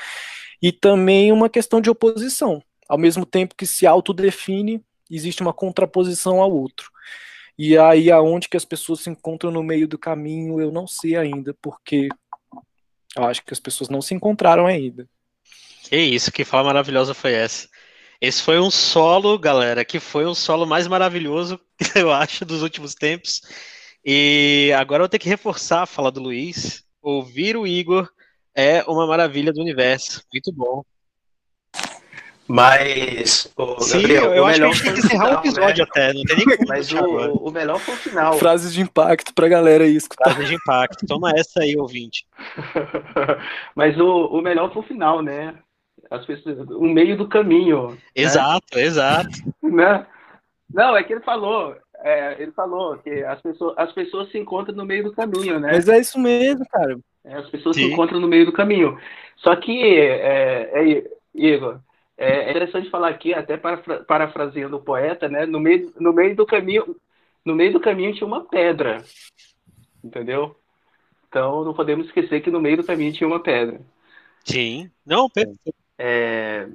e 0.62 0.72
também 0.72 1.30
uma 1.32 1.50
questão 1.50 1.80
de 1.80 1.90
oposição 1.90 2.62
ao 2.88 2.98
mesmo 2.98 3.26
tempo 3.26 3.54
que 3.54 3.66
se 3.66 3.86
autodefine, 3.86 4.82
existe 5.10 5.42
uma 5.42 5.52
contraposição 5.52 6.40
ao 6.40 6.50
outro. 6.50 6.90
E 7.58 7.76
aí 7.76 8.10
aonde 8.10 8.48
que 8.48 8.56
as 8.56 8.64
pessoas 8.64 9.00
se 9.00 9.10
encontram 9.10 9.50
no 9.50 9.62
meio 9.62 9.86
do 9.86 9.98
caminho, 9.98 10.60
eu 10.60 10.70
não 10.70 10.86
sei 10.86 11.16
ainda, 11.16 11.54
porque 11.60 12.08
eu 13.16 13.24
acho 13.24 13.44
que 13.44 13.52
as 13.52 13.60
pessoas 13.60 13.90
não 13.90 14.00
se 14.00 14.14
encontraram 14.14 14.66
ainda. 14.66 15.08
Que 15.82 15.96
isso, 15.96 16.30
que 16.30 16.44
fala 16.44 16.64
maravilhosa 16.64 17.14
foi 17.14 17.32
essa. 17.32 17.68
Esse 18.20 18.42
foi 18.42 18.58
um 18.58 18.70
solo, 18.70 19.38
galera, 19.38 19.84
que 19.84 20.00
foi 20.00 20.26
um 20.26 20.34
solo 20.34 20.66
mais 20.66 20.86
maravilhoso, 20.86 21.58
eu 21.94 22.12
acho, 22.12 22.44
dos 22.44 22.62
últimos 22.62 22.94
tempos. 22.94 23.40
E 24.04 24.72
agora 24.76 25.00
eu 25.00 25.04
vou 25.04 25.08
ter 25.08 25.18
que 25.18 25.28
reforçar 25.28 25.82
a 25.82 25.86
fala 25.86 26.10
do 26.10 26.20
Luiz. 26.20 26.84
Ouvir 27.00 27.56
o 27.56 27.66
Igor 27.66 28.08
é 28.54 28.82
uma 28.84 29.06
maravilha 29.06 29.52
do 29.52 29.60
universo. 29.60 30.22
Muito 30.32 30.52
bom. 30.52 30.84
Mas, 32.48 33.52
o 33.58 33.78
Sim, 33.80 34.00
Gabriel, 34.00 34.34
eu 34.34 34.42
o 34.44 34.46
acho 34.46 34.58
que 34.58 34.64
a 34.64 34.72
gente 34.72 34.82
tem 34.82 34.92
que 34.94 35.00
encerrar 35.00 35.36
o 35.36 35.38
episódio 35.40 35.84
né? 35.84 35.90
até, 35.90 36.12
não 36.14 36.22
tem 36.24 36.36
nem 36.38 36.56
como 36.56 36.68
Mas 36.68 36.92
o, 36.92 36.98
o, 36.98 37.50
melhor 37.50 37.78
foi 37.78 37.94
o 37.94 37.98
final. 37.98 38.32
Frases 38.38 38.72
de 38.72 38.80
impacto 38.80 39.34
pra 39.34 39.48
galera 39.48 39.84
aí 39.84 39.94
escutar. 39.94 40.30
Frases 40.30 40.48
de 40.48 40.54
impacto, 40.54 41.06
toma 41.06 41.30
essa 41.36 41.60
aí, 41.60 41.76
ouvinte. 41.76 42.26
Mas 43.76 44.00
o, 44.00 44.26
o 44.28 44.40
melhor 44.40 44.72
foi 44.72 44.82
o 44.82 44.86
final, 44.86 45.20
né? 45.20 45.56
As 46.10 46.24
pessoas, 46.24 46.58
o 46.70 46.84
meio 46.84 47.18
do 47.18 47.28
caminho. 47.28 47.90
Né? 47.90 47.98
Exato, 48.14 48.76
né? 48.76 48.82
exato. 48.82 49.30
Né? 49.62 50.06
Não, 50.72 50.96
é 50.96 51.02
que 51.02 51.12
ele 51.12 51.20
falou, 51.20 51.76
é, 51.98 52.40
ele 52.40 52.52
falou 52.52 52.96
que 52.96 53.10
as 53.24 53.42
pessoas, 53.42 53.74
as 53.76 53.92
pessoas 53.92 54.30
se 54.30 54.38
encontram 54.38 54.74
no 54.74 54.86
meio 54.86 55.04
do 55.04 55.12
caminho, 55.12 55.60
né? 55.60 55.72
Mas 55.72 55.86
é 55.86 55.98
isso 55.98 56.18
mesmo, 56.18 56.64
cara. 56.70 56.98
É, 57.24 57.36
as 57.36 57.50
pessoas 57.50 57.76
Sim. 57.76 57.84
se 57.84 57.92
encontram 57.92 58.20
no 58.20 58.28
meio 58.28 58.46
do 58.46 58.52
caminho. 58.52 58.98
Só 59.36 59.54
que, 59.54 59.98
é, 59.98 60.70
é, 60.72 61.04
Igor, 61.34 61.80
é, 62.18 62.46
é 62.46 62.50
interessante 62.50 62.90
falar 62.90 63.08
aqui, 63.10 63.32
até 63.32 63.56
parafraseando 63.56 64.76
o 64.76 64.82
poeta, 64.82 65.28
né? 65.28 65.46
No 65.46 65.60
meio, 65.60 65.92
no 66.00 66.12
meio 66.12 66.34
do 66.34 66.44
caminho, 66.44 66.96
no 67.44 67.54
meio 67.54 67.72
do 67.72 67.80
caminho 67.80 68.12
tinha 68.12 68.26
uma 68.26 68.44
pedra, 68.44 69.04
entendeu? 70.02 70.56
Então 71.28 71.64
não 71.64 71.72
podemos 71.72 72.06
esquecer 72.06 72.40
que 72.42 72.50
no 72.50 72.60
meio 72.60 72.76
do 72.76 72.84
caminho 72.84 73.12
tinha 73.12 73.28
uma 73.28 73.40
pedra. 73.40 73.80
Sim, 74.44 74.90
não, 75.06 75.30
é, 75.96 76.68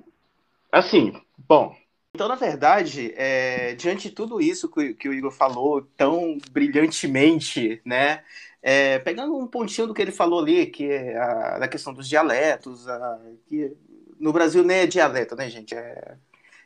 assim, 0.71 1.13
bom. 1.37 1.75
Então, 2.15 2.27
na 2.27 2.35
verdade, 2.35 3.11
é, 3.17 3.73
diante 3.73 4.09
de 4.09 4.15
tudo 4.15 4.39
isso 4.39 4.69
que, 4.69 4.93
que, 4.93 5.09
o 5.09 5.13
Igor 5.13 5.31
falou 5.31 5.81
tão 5.97 6.37
brilhantemente, 6.51 7.81
né? 7.83 8.23
É, 8.61 8.99
pegando 8.99 9.35
um 9.35 9.47
pontinho 9.47 9.87
do 9.87 9.93
que 9.93 10.01
ele 10.01 10.11
falou 10.11 10.39
ali, 10.39 10.67
que 10.67 10.85
é 10.85 11.17
a, 11.17 11.59
da 11.59 11.67
questão 11.67 11.91
dos 11.91 12.07
dialetos, 12.07 12.87
a, 12.87 13.19
que 13.47 13.75
no 14.23 14.31
Brasil 14.31 14.63
nem 14.63 14.77
é 14.79 14.87
dialeto, 14.87 15.35
né, 15.35 15.49
gente? 15.49 15.75
É, 15.75 16.17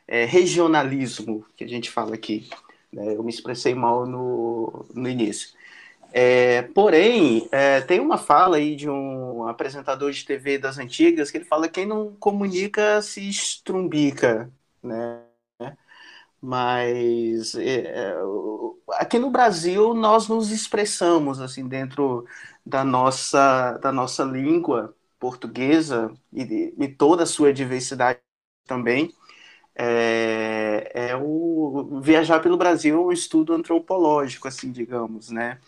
é 0.06 0.24
regionalismo 0.24 1.44
que 1.56 1.64
a 1.64 1.68
gente 1.68 1.90
fala 1.90 2.14
aqui. 2.14 2.48
Né? 2.92 3.16
Eu 3.16 3.22
me 3.24 3.30
expressei 3.30 3.74
mal 3.74 4.06
no, 4.06 4.86
no 4.94 5.08
início. 5.08 5.50
É, 6.12 6.62
porém, 6.62 7.48
é, 7.52 7.80
tem 7.82 8.00
uma 8.00 8.16
fala 8.16 8.58
aí 8.58 8.76
de 8.76 8.88
um 8.88 9.46
apresentador 9.48 10.12
de 10.12 10.24
TV 10.24 10.58
das 10.58 10.78
antigas 10.78 11.30
que 11.30 11.38
ele 11.38 11.44
fala 11.44 11.68
que 11.68 11.74
quem 11.74 11.86
não 11.86 12.14
comunica 12.16 13.02
se 13.02 13.28
estrumbica, 13.28 14.50
né? 14.82 15.20
Mas 16.40 17.54
é, 17.56 18.12
é 18.12 18.16
aqui 18.92 19.18
no 19.18 19.30
Brasil 19.30 19.92
nós 19.94 20.28
nos 20.28 20.50
expressamos 20.52 21.40
assim 21.40 21.66
dentro 21.68 22.24
da 22.64 22.84
nossa 22.84 23.72
da 23.78 23.90
nossa 23.92 24.22
língua 24.24 24.94
portuguesa 25.18 26.12
e, 26.32 26.74
e 26.78 26.88
toda 26.88 27.24
a 27.24 27.26
sua 27.26 27.52
diversidade 27.52 28.20
também, 28.66 29.14
é, 29.74 30.90
é, 30.94 31.16
o 31.16 32.00
viajar 32.02 32.40
pelo 32.40 32.56
Brasil 32.56 33.06
um 33.06 33.12
estudo 33.12 33.54
antropológico, 33.54 34.48
assim, 34.48 34.72
digamos, 34.72 35.30
né? 35.30 35.60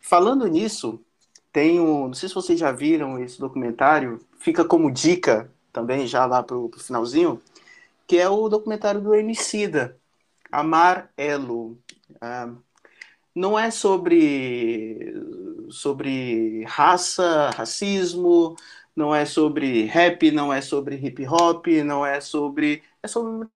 Falando 0.00 0.46
nisso, 0.46 1.04
tem 1.52 1.80
um, 1.80 2.08
não 2.08 2.14
sei 2.14 2.28
se 2.28 2.34
vocês 2.34 2.58
já 2.58 2.72
viram 2.72 3.18
esse 3.18 3.38
documentário, 3.40 4.20
fica 4.38 4.64
como 4.64 4.90
dica 4.90 5.50
também 5.72 6.06
já 6.06 6.24
lá 6.26 6.42
pro, 6.42 6.68
pro 6.68 6.80
finalzinho, 6.80 7.42
que 8.06 8.18
é 8.18 8.28
o 8.28 8.48
documentário 8.48 9.00
do 9.00 9.14
Emicida, 9.14 9.98
Amar 10.50 11.10
Elo. 11.16 11.78
Ah, 12.20 12.52
não 13.34 13.58
é 13.58 13.70
sobre, 13.70 15.14
sobre 15.70 16.64
raça, 16.64 17.50
racismo, 17.50 18.56
não 18.94 19.14
é 19.14 19.24
sobre 19.26 19.84
rap, 19.84 20.30
não 20.30 20.52
é 20.52 20.60
sobre 20.60 20.96
hip 20.96 21.26
hop, 21.26 21.66
não 21.84 22.04
é 22.04 22.20
sobre. 22.20 22.82
É 23.02 23.08
sobre 23.08 23.48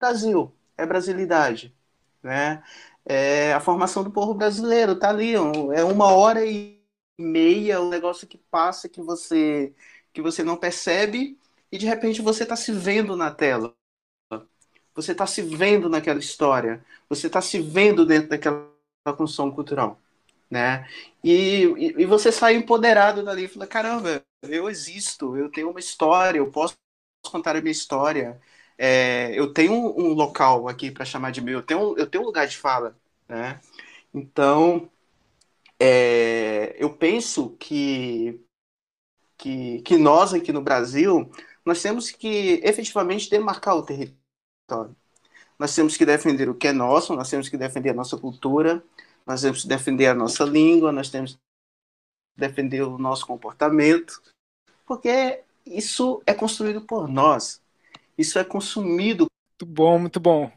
Brasil, 0.00 0.52
é 0.76 0.86
brasilidade. 0.86 1.74
Né? 2.22 2.62
É 3.04 3.52
a 3.54 3.60
formação 3.60 4.04
do 4.04 4.10
povo 4.10 4.34
brasileiro, 4.34 4.98
tá 4.98 5.10
ali, 5.10 5.34
é 5.34 5.84
uma 5.84 6.12
hora 6.12 6.44
e 6.44 6.80
meia, 7.18 7.80
um 7.80 7.88
negócio 7.88 8.26
que 8.26 8.38
passa 8.38 8.88
que 8.88 9.00
você 9.00 9.74
que 10.12 10.22
você 10.22 10.42
não 10.42 10.56
percebe 10.56 11.38
e 11.70 11.78
de 11.78 11.86
repente 11.86 12.22
você 12.22 12.42
está 12.44 12.56
se 12.56 12.72
vendo 12.72 13.16
na 13.16 13.30
tela. 13.30 13.74
Você 14.94 15.12
está 15.12 15.26
se 15.26 15.42
vendo 15.42 15.88
naquela 15.90 16.18
história. 16.18 16.84
Você 17.08 17.26
está 17.26 17.40
se 17.42 17.60
vendo 17.60 18.06
dentro 18.06 18.30
daquela 18.30 18.66
da 19.04 19.12
construção 19.12 19.50
cultural. 19.52 20.00
Né? 20.50 20.88
E, 21.22 21.62
e, 21.98 22.06
você 22.06 22.30
sai 22.30 22.54
empoderado 22.54 23.24
dali 23.24 23.44
e 23.44 23.48
fala, 23.48 23.66
caramba, 23.66 24.24
eu 24.42 24.68
existo, 24.70 25.36
eu 25.36 25.50
tenho 25.50 25.70
uma 25.70 25.80
história, 25.80 26.38
eu 26.38 26.50
posso 26.50 26.76
contar 27.26 27.56
a 27.56 27.60
minha 27.60 27.72
história, 27.72 28.40
é, 28.78 29.32
eu 29.34 29.52
tenho 29.52 29.72
um, 29.72 30.10
um 30.10 30.14
local 30.14 30.68
aqui 30.68 30.90
para 30.90 31.04
chamar 31.04 31.32
de 31.32 31.40
meu, 31.40 31.58
eu 31.60 31.62
tenho, 31.62 31.98
eu 31.98 32.06
tenho 32.06 32.22
um 32.24 32.26
lugar 32.26 32.46
de 32.46 32.56
fala, 32.56 32.96
né? 33.28 33.60
Então, 34.14 34.90
é, 35.80 36.74
eu 36.78 36.94
penso 36.94 37.50
que, 37.58 38.40
que, 39.36 39.80
que 39.82 39.98
nós 39.98 40.32
aqui 40.34 40.52
no 40.52 40.62
Brasil, 40.62 41.30
nós 41.64 41.82
temos 41.82 42.10
que 42.10 42.60
efetivamente 42.64 43.28
demarcar 43.30 43.76
o 43.76 43.82
território. 43.82 44.96
Nós 45.58 45.74
temos 45.74 45.96
que 45.96 46.06
defender 46.06 46.48
o 46.48 46.54
que 46.54 46.68
é 46.68 46.72
nosso, 46.72 47.14
nós 47.14 47.30
temos 47.30 47.48
que 47.48 47.56
defender 47.56 47.90
a 47.90 47.94
nossa 47.94 48.16
cultura, 48.16 48.82
nós 49.26 49.42
temos 49.42 49.62
que 49.62 49.68
defender 49.68 50.06
a 50.06 50.14
nossa 50.14 50.44
língua, 50.44 50.92
nós 50.92 51.10
temos 51.10 51.34
que 51.34 51.40
defender 52.36 52.82
o 52.82 52.98
nosso 52.98 53.26
comportamento, 53.26 54.22
porque 54.86 55.40
isso 55.66 56.22
é 56.26 56.32
construído 56.32 56.80
por 56.80 57.08
nós. 57.08 57.60
Isso 58.16 58.38
é 58.38 58.44
consumido. 58.44 59.26
Muito 59.60 59.74
bom, 59.74 59.98
muito 59.98 60.20
bom. 60.20 60.50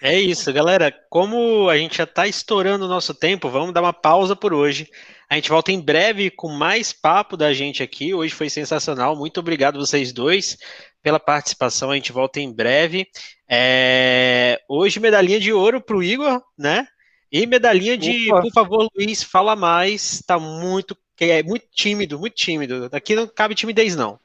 É 0.00 0.20
isso, 0.20 0.52
galera. 0.52 0.92
Como 1.08 1.68
a 1.68 1.78
gente 1.78 1.96
já 1.96 2.04
está 2.04 2.26
estourando 2.26 2.84
o 2.84 2.88
nosso 2.88 3.14
tempo, 3.14 3.48
vamos 3.48 3.72
dar 3.72 3.80
uma 3.80 3.92
pausa 3.92 4.36
por 4.36 4.52
hoje. 4.52 4.88
A 5.28 5.34
gente 5.34 5.48
volta 5.48 5.72
em 5.72 5.80
breve 5.80 6.30
com 6.30 6.48
mais 6.48 6.92
papo 6.92 7.36
da 7.36 7.52
gente 7.54 7.82
aqui. 7.82 8.12
Hoje 8.12 8.34
foi 8.34 8.50
sensacional. 8.50 9.16
Muito 9.16 9.40
obrigado 9.40 9.78
vocês 9.78 10.12
dois 10.12 10.58
pela 11.02 11.18
participação. 11.18 11.90
A 11.90 11.94
gente 11.94 12.12
volta 12.12 12.38
em 12.38 12.52
breve. 12.52 13.08
É... 13.48 14.60
Hoje, 14.68 15.00
medalhinha 15.00 15.40
de 15.40 15.52
ouro 15.52 15.80
para 15.80 15.96
o 15.96 16.02
Igor, 16.02 16.42
né? 16.56 16.86
E 17.34 17.48
medalhinha 17.48 17.98
de, 17.98 18.32
Opa. 18.32 18.42
por 18.42 18.52
favor, 18.52 18.88
Luiz, 18.96 19.24
fala 19.24 19.56
mais. 19.56 20.22
Tá 20.24 20.38
muito, 20.38 20.96
é 21.18 21.42
muito 21.42 21.66
tímido, 21.72 22.16
muito 22.16 22.36
tímido. 22.36 22.88
Aqui 22.92 23.16
não 23.16 23.26
cabe 23.26 23.56
timidez, 23.56 23.96
não. 23.96 24.20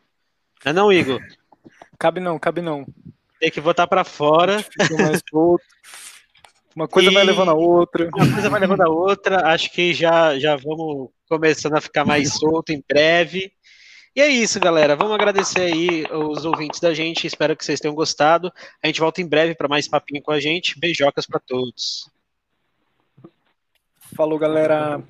Não 0.64 0.70
é 0.70 0.74
não, 0.74 0.94
Igor? 0.94 1.20
Cabe 1.98 2.20
não, 2.20 2.38
cabe 2.38 2.62
não. 2.62 2.86
Tem 3.40 3.50
que 3.50 3.60
votar 3.60 3.88
para 3.88 4.04
fora. 4.04 4.64
Uma 6.76 6.88
coisa 6.88 7.10
e... 7.10 7.14
vai 7.16 7.24
levando 7.24 7.50
a 7.50 7.56
outra. 7.56 8.08
Uma 8.14 8.32
coisa 8.32 8.48
vai 8.48 8.60
levando 8.60 8.82
a 8.82 8.90
outra. 8.90 9.48
Acho 9.48 9.72
que 9.72 9.92
já, 9.92 10.38
já 10.38 10.56
vamos 10.56 11.10
começando 11.28 11.74
a 11.74 11.82
ficar 11.82 12.06
mais 12.06 12.34
solto 12.36 12.72
em 12.72 12.84
breve. 12.88 13.52
E 14.16 14.22
é 14.22 14.28
isso, 14.28 14.60
galera. 14.60 14.96
Vamos 14.96 15.16
agradecer 15.16 15.62
aí 15.62 16.04
os 16.12 16.46
ouvintes 16.46 16.80
da 16.80 16.94
gente. 16.94 17.26
Espero 17.26 17.58
que 17.58 17.66
vocês 17.66 17.80
tenham 17.80 17.96
gostado. 17.96 18.54
A 18.84 18.86
gente 18.86 19.00
volta 19.00 19.20
em 19.20 19.28
breve 19.28 19.56
para 19.56 19.68
mais 19.68 19.88
papinho 19.88 20.22
com 20.22 20.32
a 20.32 20.40
gente. 20.40 20.80
Beijocas 20.80 21.26
para 21.26 21.40
todos. 21.40 22.08
Falou, 24.16 24.40
galera. 24.40 25.02